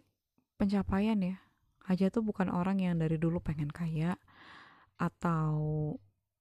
pencapaian 0.55 1.17
ya. 1.19 1.35
Aja 1.85 2.09
tuh 2.09 2.25
bukan 2.25 2.49
orang 2.49 2.81
yang 2.81 2.97
dari 2.97 3.17
dulu 3.21 3.41
pengen 3.41 3.69
kaya 3.69 4.17
atau 4.95 5.55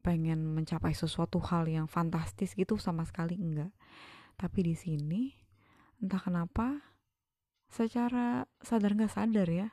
pengen 0.04 0.44
mencapai 0.52 0.92
sesuatu 0.92 1.40
hal 1.40 1.64
yang 1.64 1.88
fantastis 1.88 2.52
gitu 2.52 2.76
sama 2.76 3.08
sekali 3.08 3.40
enggak. 3.40 3.72
Tapi 4.36 4.60
di 4.60 4.74
sini 4.76 5.32
entah 6.02 6.20
kenapa 6.20 6.82
secara 7.72 8.44
sadar 8.60 8.92
nggak 8.94 9.14
sadar 9.14 9.48
ya 9.48 9.68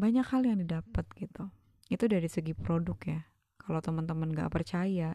banyak 0.00 0.24
hal 0.24 0.42
yang 0.48 0.58
didapat 0.64 1.04
gitu. 1.14 1.52
Itu 1.92 2.08
dari 2.08 2.26
segi 2.26 2.56
produk 2.56 2.98
ya. 3.04 3.20
Kalau 3.60 3.78
teman-teman 3.84 4.32
nggak 4.32 4.50
percaya 4.50 5.14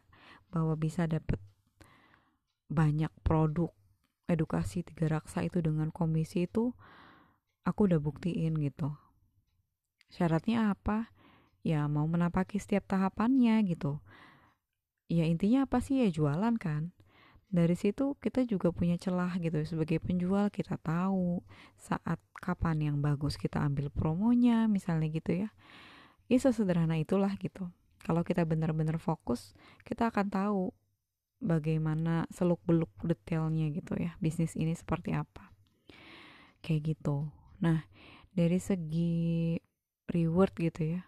bahwa 0.53 0.77
bisa 0.77 1.09
dapat 1.09 1.41
banyak 2.69 3.11
produk 3.25 3.73
edukasi 4.27 4.83
tiga 4.83 5.19
raksa 5.19 5.43
itu 5.43 5.63
dengan 5.63 5.89
komisi 5.89 6.45
itu 6.45 6.75
aku 7.67 7.91
udah 7.91 7.99
buktiin 7.99 8.55
gitu. 8.59 8.93
Syaratnya 10.07 10.71
apa 10.71 11.11
ya 11.67 11.83
mau 11.91 12.07
menapaki 12.07 12.63
setiap 12.63 12.87
tahapannya 12.87 13.59
gitu. 13.67 13.99
Ya 15.11 15.27
intinya 15.27 15.67
apa 15.67 15.83
sih? 15.83 15.99
Ya 15.99 16.07
jualan 16.07 16.55
kan. 16.55 16.95
Dari 17.51 17.75
situ 17.75 18.15
kita 18.23 18.47
juga 18.47 18.71
punya 18.71 18.95
celah 18.95 19.35
gitu. 19.43 19.59
Sebagai 19.67 19.99
penjual 19.99 20.47
kita 20.47 20.79
tahu 20.79 21.43
saat 21.75 22.19
kapan 22.39 22.91
yang 22.91 22.97
bagus 23.03 23.35
kita 23.35 23.59
ambil 23.59 23.91
promonya 23.91 24.71
misalnya 24.71 25.11
gitu 25.11 25.47
ya. 25.47 25.49
Ya 26.31 26.37
sesederhana 26.39 26.95
itulah 26.95 27.35
gitu. 27.35 27.67
Kalau 28.03 28.23
kita 28.23 28.47
benar-benar 28.47 28.95
fokus 29.03 29.51
kita 29.83 30.07
akan 30.07 30.27
tahu 30.31 30.63
bagaimana 31.43 32.23
seluk 32.31 32.63
beluk 32.63 32.91
detailnya 33.03 33.67
gitu 33.75 33.99
ya. 33.99 34.15
Bisnis 34.23 34.55
ini 34.55 34.71
seperti 34.71 35.11
apa. 35.11 35.51
Kayak 36.63 36.95
gitu. 36.95 37.27
Nah 37.59 37.83
dari 38.31 38.59
segi 38.59 39.55
reward 40.07 40.55
gitu 40.55 40.95
ya 40.95 41.03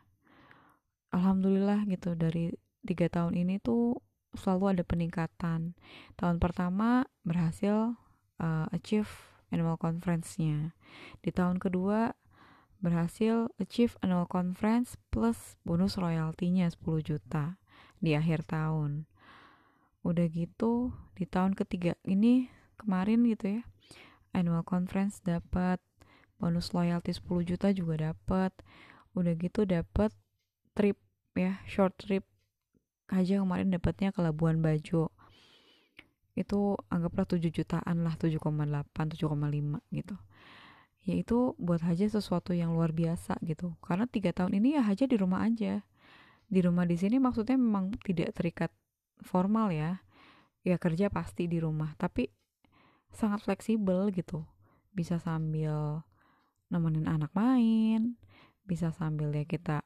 alhamdulillah 1.13 1.85
gitu 1.89 2.13
dari 2.13 2.53
tiga 2.85 3.09
tahun 3.11 3.35
ini 3.35 3.59
tuh 3.59 3.99
selalu 4.37 4.77
ada 4.77 4.83
peningkatan. 4.85 5.73
Tahun 6.15 6.37
pertama 6.37 7.09
berhasil 7.25 7.97
uh, 8.37 8.67
achieve 8.69 9.09
annual 9.49 9.77
conference-nya. 9.81 10.77
Di 11.25 11.33
tahun 11.33 11.57
kedua 11.57 12.13
berhasil 12.79 13.51
achieve 13.59 13.97
annual 13.99 14.29
conference 14.29 14.95
plus 15.11 15.59
bonus 15.67 15.99
royaltinya 15.99 16.69
10 16.69 17.03
juta 17.03 17.59
di 17.99 18.15
akhir 18.15 18.47
tahun. 18.47 19.09
Udah 20.05 20.25
gitu 20.31 20.95
di 21.17 21.27
tahun 21.27 21.57
ketiga 21.57 21.99
ini 22.07 22.47
kemarin 22.79 23.27
gitu 23.27 23.59
ya 23.59 23.63
annual 24.31 24.63
conference 24.63 25.19
dapat 25.25 25.81
bonus 26.39 26.71
loyalty 26.71 27.11
10 27.11 27.49
juta 27.49 27.67
juga 27.75 28.13
dapat. 28.13 28.55
Udah 29.17 29.33
gitu 29.35 29.65
dapat 29.67 30.13
trip 30.79 30.95
ya 31.35 31.59
short 31.67 31.99
trip 31.99 32.23
aja 33.11 33.43
kemarin 33.43 33.67
dapatnya 33.67 34.15
ke 34.15 34.23
Labuan 34.23 34.63
Bajo. 34.63 35.11
Itu 36.39 36.79
anggaplah 36.87 37.27
7 37.27 37.51
jutaan 37.51 38.07
lah 38.07 38.15
7,8 38.15 38.39
7,5 39.19 39.83
gitu. 39.91 40.15
Ya 41.03 41.15
itu 41.19 41.57
buat 41.59 41.83
Haja 41.83 42.07
sesuatu 42.07 42.55
yang 42.55 42.79
luar 42.79 42.95
biasa 42.95 43.35
gitu. 43.43 43.75
Karena 43.83 44.07
tiga 44.07 44.31
tahun 44.31 44.55
ini 44.55 44.79
ya 44.79 44.87
Haja 44.87 45.03
di 45.03 45.19
rumah 45.19 45.43
aja. 45.43 45.83
Di 46.47 46.59
rumah 46.63 46.87
di 46.87 46.95
sini 46.95 47.19
maksudnya 47.19 47.59
memang 47.59 47.91
tidak 48.07 48.39
terikat 48.39 48.71
formal 49.19 49.73
ya. 49.75 49.99
Ya 50.63 50.79
kerja 50.79 51.11
pasti 51.11 51.51
di 51.51 51.59
rumah 51.59 51.91
tapi 51.99 52.31
sangat 53.11 53.43
fleksibel 53.43 54.07
gitu. 54.15 54.47
Bisa 54.95 55.19
sambil 55.19 56.07
nemenin 56.69 57.09
anak 57.09 57.33
main 57.33 58.15
bisa 58.69 58.93
sambil 58.93 59.33
ya 59.33 59.49
kita 59.49 59.81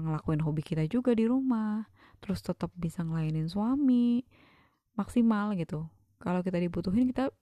ngelakuin 0.00 0.40
hobi 0.40 0.62
kita 0.64 0.86
juga 0.88 1.12
di 1.12 1.28
rumah. 1.28 1.84
Terus 2.22 2.40
tetap 2.40 2.70
bisa 2.78 3.02
ngelayanin 3.02 3.50
suami 3.50 4.22
maksimal 4.94 5.52
gitu. 5.58 5.88
Kalau 6.22 6.40
kita 6.40 6.56
dibutuhin 6.62 7.10
kita 7.10 7.34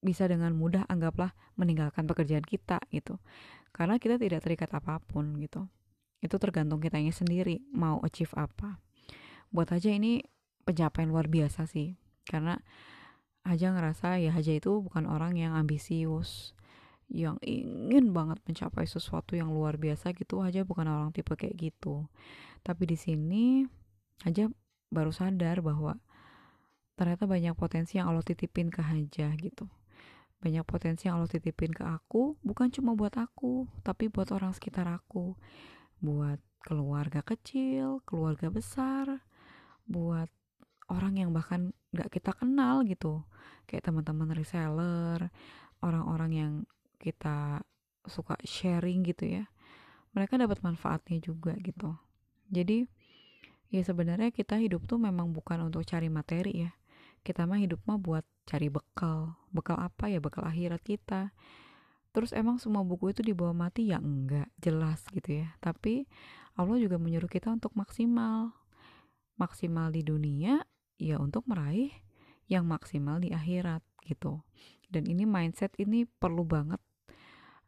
bisa 0.00 0.28
dengan 0.28 0.52
mudah 0.56 0.84
anggaplah 0.88 1.32
meninggalkan 1.56 2.04
pekerjaan 2.04 2.44
kita 2.44 2.80
gitu. 2.92 3.16
Karena 3.72 3.96
kita 3.96 4.20
tidak 4.20 4.44
terikat 4.44 4.70
apa 4.76 5.00
pun 5.00 5.40
gitu. 5.40 5.68
Itu 6.20 6.36
tergantung 6.36 6.84
kitanya 6.84 7.12
sendiri 7.16 7.64
mau 7.72 8.00
achieve 8.04 8.32
apa. 8.36 8.76
Buat 9.48 9.72
aja 9.80 9.88
ini 9.88 10.20
pencapaian 10.68 11.08
luar 11.08 11.32
biasa 11.32 11.64
sih. 11.64 11.96
Karena 12.28 12.60
aja 13.40 13.72
ngerasa 13.72 14.20
ya 14.20 14.36
aja 14.36 14.52
itu 14.52 14.84
bukan 14.84 15.08
orang 15.08 15.40
yang 15.40 15.56
ambisius 15.56 16.52
yang 17.10 17.42
ingin 17.42 18.14
banget 18.14 18.38
mencapai 18.46 18.86
sesuatu 18.86 19.34
yang 19.34 19.50
luar 19.50 19.74
biasa 19.74 20.14
gitu 20.14 20.40
aja 20.46 20.62
bukan 20.62 20.86
orang 20.86 21.10
tipe 21.10 21.34
kayak 21.34 21.58
gitu. 21.58 22.06
Tapi 22.62 22.86
di 22.86 22.96
sini 22.96 23.66
aja 24.22 24.46
baru 24.94 25.10
sadar 25.10 25.58
bahwa 25.58 25.98
ternyata 26.94 27.26
banyak 27.26 27.54
potensi 27.58 27.98
yang 27.98 28.14
Allah 28.14 28.22
titipin 28.22 28.70
ke 28.70 28.80
Haja 28.80 29.34
gitu. 29.34 29.66
Banyak 30.40 30.64
potensi 30.64 31.10
yang 31.10 31.20
Allah 31.20 31.28
titipin 31.28 31.74
ke 31.74 31.82
aku 31.82 32.38
bukan 32.46 32.70
cuma 32.70 32.94
buat 32.94 33.12
aku 33.18 33.66
tapi 33.82 34.06
buat 34.06 34.30
orang 34.30 34.54
sekitar 34.54 34.86
aku. 34.86 35.34
Buat 35.98 36.38
keluarga 36.62 37.26
kecil 37.26 38.04
keluarga 38.06 38.52
besar 38.52 39.24
buat 39.88 40.28
orang 40.92 41.18
yang 41.18 41.30
bahkan 41.34 41.74
gak 41.90 42.14
kita 42.14 42.30
kenal 42.38 42.86
gitu. 42.86 43.26
Kayak 43.66 43.90
teman-teman 43.90 44.30
reseller 44.30 45.34
orang-orang 45.80 46.30
yang 46.30 46.52
kita 47.00 47.64
suka 48.04 48.36
sharing 48.44 49.00
gitu 49.08 49.24
ya 49.40 49.44
mereka 50.14 50.34
dapat 50.38 50.58
manfaatnya 50.62 51.22
juga 51.22 51.54
gitu. 51.62 51.94
Jadi 52.50 52.86
ya 53.70 53.82
sebenarnya 53.86 54.34
kita 54.34 54.58
hidup 54.58 54.86
tuh 54.90 54.98
memang 54.98 55.30
bukan 55.30 55.70
untuk 55.70 55.86
cari 55.86 56.10
materi 56.10 56.66
ya. 56.66 56.70
Kita 57.22 57.46
mah 57.46 57.60
hidup 57.62 57.78
mah 57.86 58.00
buat 58.00 58.24
cari 58.48 58.72
bekal. 58.72 59.38
Bekal 59.54 59.78
apa 59.78 60.10
ya? 60.10 60.18
Bekal 60.18 60.48
akhirat 60.48 60.82
kita. 60.82 61.30
Terus 62.10 62.34
emang 62.34 62.58
semua 62.58 62.82
buku 62.82 63.14
itu 63.14 63.22
dibawa 63.22 63.54
mati? 63.54 63.94
Ya 63.94 64.02
enggak 64.02 64.50
jelas 64.58 65.06
gitu 65.14 65.46
ya. 65.46 65.54
Tapi 65.62 66.10
Allah 66.58 66.80
juga 66.82 66.98
menyuruh 66.98 67.30
kita 67.30 67.52
untuk 67.54 67.70
maksimal. 67.78 68.50
Maksimal 69.38 69.94
di 69.94 70.02
dunia 70.02 70.58
ya 70.98 71.16
untuk 71.22 71.46
meraih 71.46 71.94
yang 72.50 72.66
maksimal 72.66 73.22
di 73.22 73.30
akhirat 73.30 73.84
gitu. 74.10 74.42
Dan 74.90 75.06
ini 75.06 75.22
mindset 75.22 75.70
ini 75.78 76.02
perlu 76.02 76.42
banget 76.42 76.82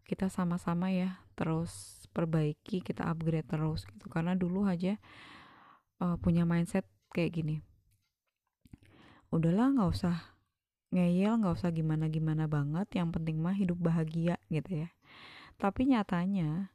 kita 0.07 0.29
sama-sama 0.29 0.91
ya 0.91 1.23
terus 1.39 2.05
perbaiki 2.13 2.85
kita 2.85 3.09
upgrade 3.09 3.49
terus 3.49 3.89
gitu. 3.89 4.07
Karena 4.13 4.37
dulu 4.37 4.69
aja 4.69 5.01
uh, 6.03 6.17
punya 6.21 6.45
mindset 6.45 6.85
kayak 7.11 7.33
gini. 7.33 7.57
Udahlah 9.33 9.73
nggak 9.73 9.91
usah 9.91 10.17
ngeyel 10.93 11.41
nggak 11.41 11.57
usah 11.57 11.73
gimana 11.73 12.13
gimana 12.13 12.45
banget 12.45 13.01
yang 13.01 13.09
penting 13.09 13.41
mah 13.41 13.57
hidup 13.57 13.81
bahagia 13.81 14.37
gitu 14.53 14.85
ya. 14.85 14.89
Tapi 15.57 15.89
nyatanya 15.89 16.69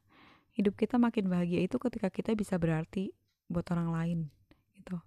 hidup 0.58 0.74
kita 0.74 0.98
makin 0.98 1.30
bahagia 1.30 1.62
itu 1.62 1.78
ketika 1.78 2.10
kita 2.10 2.34
bisa 2.34 2.58
berarti 2.58 3.14
buat 3.46 3.64
orang 3.70 3.94
lain 3.94 4.18
gitu. 4.74 4.98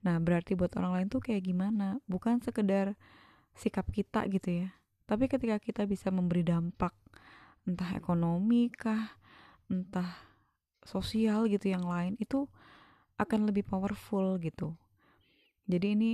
Nah 0.00 0.16
berarti 0.16 0.56
buat 0.56 0.72
orang 0.80 0.96
lain 0.96 1.06
tuh 1.12 1.20
kayak 1.20 1.44
gimana? 1.44 2.00
Bukan 2.08 2.40
sekedar 2.40 2.96
sikap 3.52 3.84
kita 3.92 4.24
gitu 4.32 4.64
ya. 4.64 4.68
Tapi 5.04 5.28
ketika 5.28 5.60
kita 5.60 5.84
bisa 5.84 6.08
memberi 6.08 6.40
dampak 6.40 6.96
entah 7.64 7.96
ekonomi 7.96 8.68
kah 8.68 9.16
entah 9.72 10.20
sosial 10.84 11.48
gitu 11.48 11.72
yang 11.72 11.88
lain 11.88 12.14
itu 12.20 12.44
akan 13.16 13.48
lebih 13.48 13.64
powerful 13.64 14.36
gitu. 14.38 14.76
Jadi 15.64 15.96
ini 15.96 16.10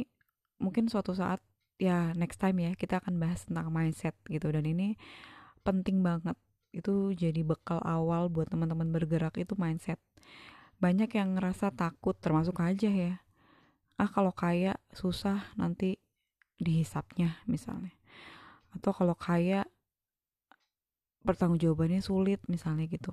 mungkin 0.63 0.87
suatu 0.87 1.11
saat 1.17 1.43
ya 1.81 2.13
next 2.13 2.39
time 2.39 2.61
ya 2.63 2.77
kita 2.77 3.01
akan 3.03 3.19
bahas 3.19 3.43
tentang 3.49 3.73
mindset 3.75 4.15
gitu. 4.31 4.47
Dan 4.53 4.69
ini 4.69 4.95
penting 5.67 6.05
banget. 6.05 6.39
Itu 6.71 7.11
jadi 7.17 7.43
bekal 7.43 7.83
awal 7.83 8.31
buat 8.31 8.47
teman-teman 8.47 8.95
bergerak 8.95 9.35
itu 9.43 9.59
mindset. 9.59 9.99
Banyak 10.79 11.11
yang 11.19 11.35
ngerasa 11.35 11.75
takut 11.75 12.15
termasuk 12.21 12.63
aja 12.63 12.89
ya. 12.89 13.15
Ah 13.99 14.09
kalau 14.09 14.31
kaya 14.31 14.79
susah 14.95 15.51
nanti 15.59 15.99
dihisapnya 16.61 17.43
misalnya. 17.51 17.93
Atau 18.71 18.95
kalau 18.95 19.19
kaya 19.19 19.67
pertanggungjawabannya 21.25 22.01
sulit 22.01 22.41
misalnya 22.49 22.89
gitu. 22.89 23.13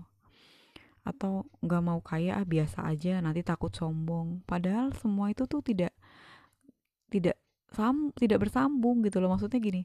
Atau 1.08 1.48
nggak 1.64 1.84
mau 1.84 2.00
kaya 2.04 2.40
ah 2.40 2.48
biasa 2.48 2.84
aja 2.88 3.20
nanti 3.24 3.44
takut 3.44 3.72
sombong. 3.72 4.44
Padahal 4.44 4.92
semua 4.96 5.32
itu 5.32 5.48
tuh 5.48 5.64
tidak 5.64 5.96
tidak 7.08 7.40
sam 7.72 8.12
tidak 8.16 8.48
bersambung 8.48 9.04
gitu 9.04 9.24
loh. 9.24 9.32
Maksudnya 9.32 9.60
gini 9.60 9.84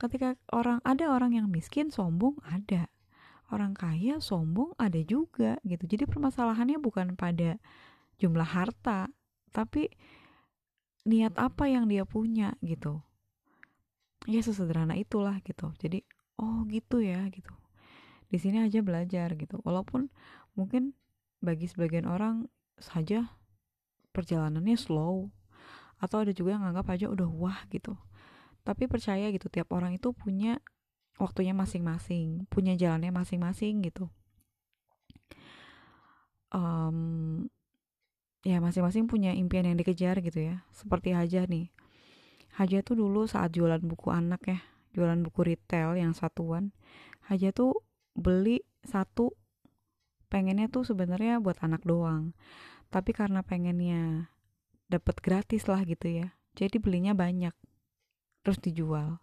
ketika 0.00 0.32
orang 0.56 0.80
ada 0.80 1.12
orang 1.12 1.36
yang 1.36 1.46
miskin 1.52 1.92
sombong 1.92 2.40
ada. 2.44 2.88
Orang 3.50 3.74
kaya 3.74 4.22
sombong 4.22 4.78
ada 4.78 5.02
juga 5.02 5.58
gitu. 5.66 5.84
Jadi 5.84 6.06
permasalahannya 6.06 6.78
bukan 6.78 7.18
pada 7.18 7.58
jumlah 8.22 8.46
harta 8.46 9.10
tapi 9.50 9.90
niat 11.02 11.34
apa 11.34 11.66
yang 11.66 11.90
dia 11.90 12.06
punya 12.06 12.54
gitu. 12.62 13.02
Ya 14.28 14.44
sesederhana 14.44 14.94
itulah 14.94 15.40
gitu. 15.42 15.72
Jadi 15.80 16.04
oh 16.40 16.64
gitu 16.66 17.04
ya 17.04 17.28
gitu. 17.28 17.52
Di 18.32 18.40
sini 18.40 18.64
aja 18.64 18.80
belajar 18.80 19.36
gitu. 19.36 19.60
Walaupun 19.62 20.08
mungkin 20.56 20.96
bagi 21.44 21.68
sebagian 21.68 22.08
orang 22.08 22.48
saja 22.80 23.28
perjalanannya 24.16 24.76
slow 24.80 25.28
atau 26.00 26.24
ada 26.24 26.32
juga 26.32 26.56
yang 26.56 26.64
nganggap 26.64 26.86
aja 26.96 27.06
udah 27.12 27.28
wah 27.28 27.60
gitu. 27.68 27.94
Tapi 28.64 28.88
percaya 28.88 29.28
gitu 29.28 29.52
tiap 29.52 29.68
orang 29.76 29.94
itu 29.96 30.16
punya 30.16 30.58
waktunya 31.20 31.52
masing-masing 31.52 32.48
punya 32.48 32.72
jalannya 32.80 33.12
masing-masing 33.12 33.84
gitu. 33.84 34.08
Um, 36.50 37.46
ya 38.42 38.58
masing-masing 38.58 39.06
punya 39.06 39.36
impian 39.36 39.68
yang 39.68 39.76
dikejar 39.76 40.24
gitu 40.24 40.40
ya. 40.40 40.64
Seperti 40.72 41.12
Haja 41.12 41.44
nih. 41.44 41.68
Haja 42.56 42.80
tuh 42.82 42.98
dulu 42.98 43.28
saat 43.28 43.54
jualan 43.54 43.78
buku 43.84 44.10
anak 44.10 44.42
ya 44.48 44.60
jualan 44.96 45.20
buku 45.22 45.54
retail 45.54 45.94
yang 45.94 46.12
satuan 46.12 46.74
Haja 47.30 47.54
tuh 47.54 47.86
beli 48.18 48.66
satu 48.82 49.38
pengennya 50.26 50.66
tuh 50.66 50.82
sebenarnya 50.82 51.38
buat 51.38 51.62
anak 51.62 51.86
doang. 51.86 52.34
Tapi 52.90 53.14
karena 53.14 53.46
pengennya 53.46 54.34
dapat 54.90 55.22
gratis 55.22 55.70
lah 55.70 55.86
gitu 55.86 56.10
ya 56.10 56.34
jadi 56.58 56.82
belinya 56.82 57.14
banyak 57.14 57.54
terus 58.42 58.58
dijual. 58.58 59.22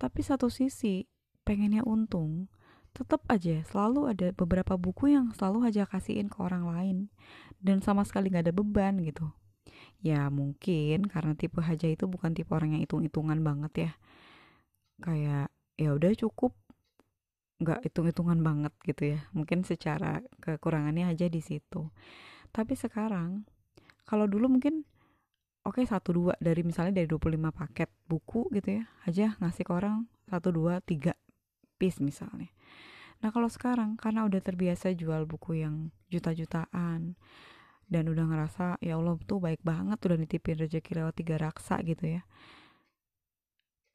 Tapi 0.00 0.20
satu 0.26 0.50
sisi 0.50 1.06
pengennya 1.46 1.86
untung 1.86 2.50
tetap 2.94 3.26
aja 3.26 3.62
selalu 3.66 4.10
ada 4.10 4.30
beberapa 4.30 4.78
buku 4.78 5.14
yang 5.14 5.34
selalu 5.34 5.66
aja 5.66 5.82
kasihin 5.82 6.30
ke 6.30 6.38
orang 6.38 6.66
lain 6.66 6.96
dan 7.58 7.82
sama 7.82 8.06
sekali 8.06 8.30
nggak 8.30 8.50
ada 8.50 8.54
beban 8.54 8.98
gitu. 9.02 9.30
Ya 10.02 10.26
mungkin 10.30 11.06
karena 11.06 11.34
tipe 11.34 11.58
haja 11.62 11.86
itu 11.90 12.06
bukan 12.06 12.34
tipe 12.34 12.50
orang 12.54 12.74
yang 12.74 12.82
hitung-hitungan 12.82 13.40
banget 13.42 13.72
ya 13.74 13.92
kayak 15.02 15.50
ya 15.78 15.90
udah 15.94 16.12
cukup. 16.14 16.52
Nggak 17.62 17.86
hitung-hitungan 17.86 18.38
banget 18.42 18.74
gitu 18.84 19.16
ya. 19.16 19.20
Mungkin 19.32 19.62
secara 19.62 20.20
kekurangannya 20.42 21.10
aja 21.10 21.26
di 21.30 21.40
situ. 21.40 21.90
Tapi 22.54 22.74
sekarang 22.78 23.46
kalau 24.04 24.28
dulu 24.28 24.58
mungkin 24.58 24.84
oke 25.64 25.80
okay, 25.80 25.84
satu 25.88 26.12
dua 26.12 26.34
dari 26.38 26.60
misalnya 26.60 27.02
dari 27.02 27.08
25 27.08 27.50
paket 27.50 27.88
buku 28.04 28.52
gitu 28.52 28.68
ya 28.78 28.84
aja 29.08 29.26
ngasih 29.40 29.64
ke 29.64 29.72
orang 29.72 30.04
satu 30.28 30.52
dua 30.52 30.84
tiga 30.84 31.16
piece 31.80 32.04
misalnya. 32.04 32.52
Nah 33.24 33.32
kalau 33.32 33.48
sekarang 33.48 33.96
karena 33.96 34.28
udah 34.28 34.40
terbiasa 34.44 34.92
jual 34.92 35.24
buku 35.24 35.64
yang 35.64 35.88
juta-jutaan 36.12 37.16
dan 37.88 38.04
udah 38.08 38.24
ngerasa 38.28 38.80
ya 38.80 38.96
Allah 39.00 39.16
tuh 39.24 39.40
baik 39.40 39.60
banget 39.64 39.96
udah 40.00 40.16
nitipin 40.20 40.60
rezeki 40.60 41.00
lewat 41.00 41.14
tiga 41.16 41.36
raksa 41.40 41.80
gitu 41.84 42.20
ya 42.20 42.22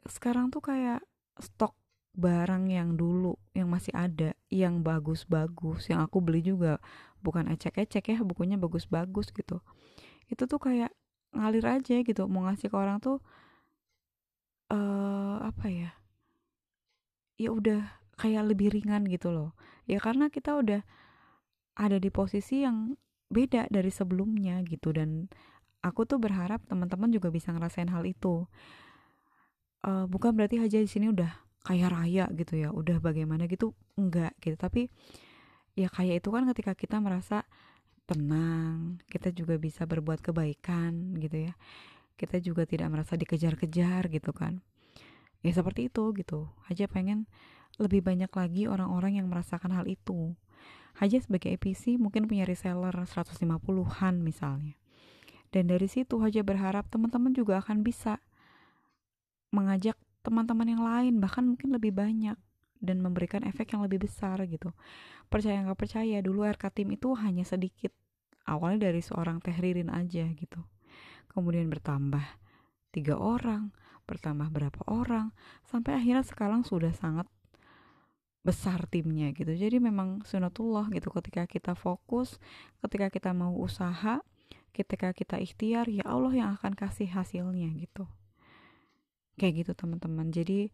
sekarang 0.07 0.53
tuh 0.53 0.63
kayak 0.63 1.03
stok 1.39 1.75
barang 2.15 2.67
yang 2.67 2.99
dulu 2.99 3.39
yang 3.55 3.71
masih 3.71 3.95
ada 3.95 4.35
yang 4.51 4.83
bagus-bagus 4.83 5.87
yang 5.87 6.03
aku 6.03 6.19
beli 6.19 6.43
juga 6.43 6.81
bukan 7.23 7.47
ecek-ecek 7.51 8.15
ya 8.15 8.19
bukunya 8.23 8.55
bagus-bagus 8.59 9.31
gitu. 9.31 9.63
Itu 10.27 10.45
tuh 10.45 10.59
kayak 10.59 10.91
ngalir 11.35 11.65
aja 11.65 12.01
gitu 12.01 12.25
mau 12.25 12.47
ngasih 12.49 12.67
ke 12.73 12.75
orang 12.75 12.97
tuh 12.99 13.21
uh, 14.73 15.37
apa 15.45 15.65
ya 15.69 15.91
ya 17.39 17.53
udah 17.55 17.85
kayak 18.19 18.51
lebih 18.51 18.75
ringan 18.75 19.07
gitu 19.07 19.31
loh. 19.31 19.55
Ya 19.87 19.97
karena 20.03 20.27
kita 20.27 20.59
udah 20.59 20.83
ada 21.79 21.97
di 21.97 22.11
posisi 22.11 22.67
yang 22.67 22.99
beda 23.31 23.69
dari 23.71 23.93
sebelumnya 23.93 24.59
gitu 24.67 24.91
dan 24.91 25.31
aku 25.85 26.03
tuh 26.03 26.19
berharap 26.19 26.59
teman-teman 26.67 27.13
juga 27.13 27.31
bisa 27.31 27.55
ngerasain 27.55 27.87
hal 27.87 28.03
itu 28.03 28.49
uh, 29.85 30.05
bukan 30.09 30.35
berarti 30.35 30.59
aja 30.63 30.79
di 30.79 30.89
sini 30.89 31.11
udah 31.11 31.31
kaya 31.63 31.91
raya 31.91 32.25
gitu 32.31 32.55
ya 32.55 32.71
udah 32.71 33.03
bagaimana 33.03 33.45
gitu 33.45 33.75
enggak 33.99 34.31
gitu 34.39 34.55
tapi 34.55 34.87
ya 35.75 35.91
kayak 35.91 36.23
itu 36.23 36.29
kan 36.31 36.47
ketika 36.49 36.73
kita 36.75 36.97
merasa 37.03 37.43
tenang, 38.09 38.97
kita 39.05 39.29
juga 39.29 39.61
bisa 39.61 39.85
berbuat 39.85 40.25
kebaikan 40.25 41.13
gitu 41.21 41.45
ya. 41.45 41.53
Kita 42.17 42.41
juga 42.41 42.65
tidak 42.65 42.89
merasa 42.89 43.13
dikejar-kejar 43.13 44.09
gitu 44.09 44.33
kan. 44.33 44.65
Ya 45.45 45.53
seperti 45.53 45.93
itu 45.93 46.09
gitu. 46.17 46.49
Haja 46.65 46.89
pengen 46.89 47.29
lebih 47.77 48.01
banyak 48.01 48.33
lagi 48.33 48.65
orang-orang 48.65 49.21
yang 49.21 49.29
merasakan 49.29 49.77
hal 49.77 49.85
itu. 49.85 50.33
Haja 50.97 51.21
sebagai 51.21 51.53
APC 51.53 52.01
mungkin 52.01 52.25
punya 52.25 52.49
reseller 52.49 52.91
150-an 52.91 54.15
misalnya. 54.25 54.75
Dan 55.53 55.69
dari 55.69 55.85
situ 55.85 56.17
Haja 56.19 56.41
berharap 56.41 56.89
teman-teman 56.89 57.31
juga 57.31 57.61
akan 57.61 57.85
bisa 57.85 58.19
mengajak 59.49 59.97
teman-teman 60.21 60.67
yang 60.67 60.83
lain 60.83 61.13
bahkan 61.17 61.47
mungkin 61.47 61.73
lebih 61.73 61.95
banyak 61.95 62.37
dan 62.79 62.97
memberikan 63.03 63.43
efek 63.43 63.75
yang 63.75 63.83
lebih 63.83 64.07
besar 64.07 64.39
gitu. 64.47 64.71
Percaya 65.27 65.59
nggak 65.61 65.79
percaya, 65.79 66.17
dulu 66.23 66.47
RK 66.47 66.71
Tim 66.71 66.89
itu 66.95 67.11
hanya 67.19 67.43
sedikit. 67.43 67.91
Awalnya 68.47 68.89
dari 68.89 69.03
seorang 69.03 69.43
Teh 69.43 69.53
Ririn 69.53 69.91
aja 69.93 70.25
gitu. 70.33 70.63
Kemudian 71.29 71.69
bertambah 71.69 72.23
tiga 72.89 73.19
orang, 73.19 73.69
bertambah 74.09 74.49
berapa 74.49 74.81
orang, 74.89 75.29
sampai 75.69 76.01
akhirnya 76.01 76.25
sekarang 76.25 76.65
sudah 76.65 76.89
sangat 76.95 77.29
besar 78.41 78.89
timnya 78.89 79.29
gitu. 79.35 79.53
Jadi 79.53 79.77
memang 79.77 80.25
sunatullah 80.25 80.89
gitu 80.89 81.13
ketika 81.13 81.45
kita 81.45 81.77
fokus, 81.77 82.41
ketika 82.81 83.13
kita 83.13 83.29
mau 83.35 83.53
usaha, 83.53 84.23
ketika 84.73 85.13
kita 85.13 85.37
ikhtiar, 85.37 85.85
ya 85.91 86.01
Allah 86.07 86.33
yang 86.33 86.49
akan 86.57 86.73
kasih 86.73 87.11
hasilnya 87.13 87.69
gitu. 87.77 88.09
Kayak 89.39 89.63
gitu 89.63 89.71
teman-teman. 89.73 90.27
Jadi 90.35 90.67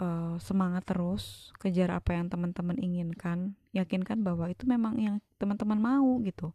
uh, 0.00 0.36
semangat 0.40 0.88
terus 0.88 1.52
kejar 1.60 1.92
apa 1.92 2.16
yang 2.16 2.30
teman-teman 2.30 2.76
inginkan. 2.80 3.56
Yakinkan 3.74 4.22
bahwa 4.24 4.48
itu 4.48 4.64
memang 4.64 4.96
yang 5.00 5.16
teman-teman 5.40 5.80
mau 5.80 6.20
gitu. 6.24 6.52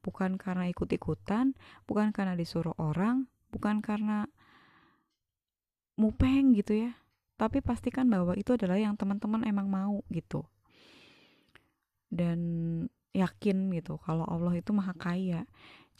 Bukan 0.00 0.40
karena 0.40 0.68
ikut-ikutan 0.70 1.52
bukan 1.84 2.12
karena 2.14 2.32
disuruh 2.36 2.74
orang 2.80 3.28
bukan 3.50 3.82
karena 3.82 4.26
mupeng 5.98 6.54
gitu 6.56 6.88
ya. 6.88 6.92
Tapi 7.40 7.64
pastikan 7.64 8.04
bahwa 8.12 8.36
itu 8.36 8.52
adalah 8.52 8.76
yang 8.76 8.94
teman-teman 9.00 9.48
emang 9.48 9.68
mau 9.68 10.04
gitu. 10.12 10.44
Dan 12.10 12.40
yakin 13.10 13.74
gitu 13.74 13.98
kalau 14.04 14.28
Allah 14.28 14.60
itu 14.60 14.70
maha 14.76 14.92
kaya. 14.92 15.48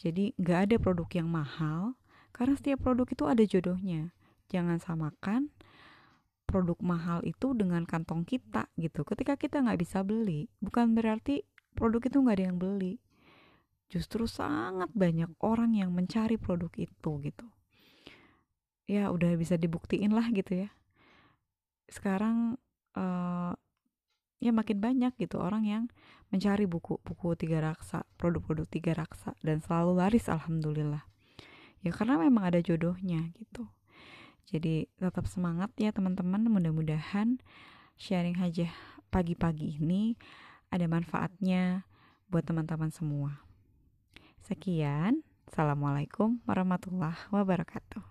Jadi 0.00 0.32
nggak 0.40 0.60
ada 0.68 0.76
produk 0.80 1.08
yang 1.12 1.28
mahal 1.28 1.96
karena 2.32 2.56
setiap 2.56 2.80
produk 2.80 3.04
itu 3.04 3.24
ada 3.28 3.42
jodohnya 3.44 4.14
jangan 4.50 4.82
samakan 4.82 5.54
produk 6.50 6.74
mahal 6.82 7.22
itu 7.22 7.54
dengan 7.54 7.86
kantong 7.86 8.26
kita 8.26 8.66
gitu. 8.74 9.06
Ketika 9.06 9.38
kita 9.38 9.62
nggak 9.62 9.78
bisa 9.78 10.02
beli 10.02 10.50
bukan 10.58 10.98
berarti 10.98 11.46
produk 11.78 12.02
itu 12.02 12.18
nggak 12.18 12.36
ada 12.42 12.44
yang 12.50 12.58
beli. 12.58 12.98
Justru 13.86 14.26
sangat 14.26 14.90
banyak 14.90 15.30
orang 15.38 15.78
yang 15.78 15.94
mencari 15.94 16.34
produk 16.34 16.70
itu 16.74 17.10
gitu. 17.22 17.46
Ya 18.90 19.14
udah 19.14 19.38
bisa 19.38 19.54
dibuktiin 19.54 20.10
lah 20.10 20.26
gitu 20.34 20.66
ya. 20.66 20.70
Sekarang 21.86 22.58
uh, 22.98 23.54
ya 24.42 24.50
makin 24.50 24.82
banyak 24.82 25.14
gitu 25.22 25.38
orang 25.38 25.62
yang 25.62 25.84
mencari 26.34 26.66
buku-buku 26.66 27.38
tiga 27.38 27.62
raksa 27.62 28.02
produk-produk 28.18 28.66
tiga 28.66 28.92
raksa 28.98 29.38
dan 29.46 29.62
selalu 29.62 30.02
laris 30.02 30.26
alhamdulillah. 30.26 31.06
Ya 31.86 31.94
karena 31.94 32.18
memang 32.18 32.50
ada 32.50 32.58
jodohnya 32.58 33.30
gitu 33.38 33.70
jadi 34.50 34.90
tetap 34.98 35.30
semangat 35.30 35.70
ya 35.78 35.94
teman-teman. 35.94 36.42
Mudah-mudahan 36.50 37.38
sharing 37.94 38.42
aja 38.42 38.66
pagi-pagi 39.14 39.78
ini 39.78 40.18
ada 40.74 40.86
manfaatnya 40.90 41.86
buat 42.26 42.42
teman-teman 42.42 42.90
semua. 42.90 43.38
Sekian. 44.42 45.22
Assalamualaikum 45.50 46.38
warahmatullahi 46.46 47.18
wabarakatuh 47.34 48.09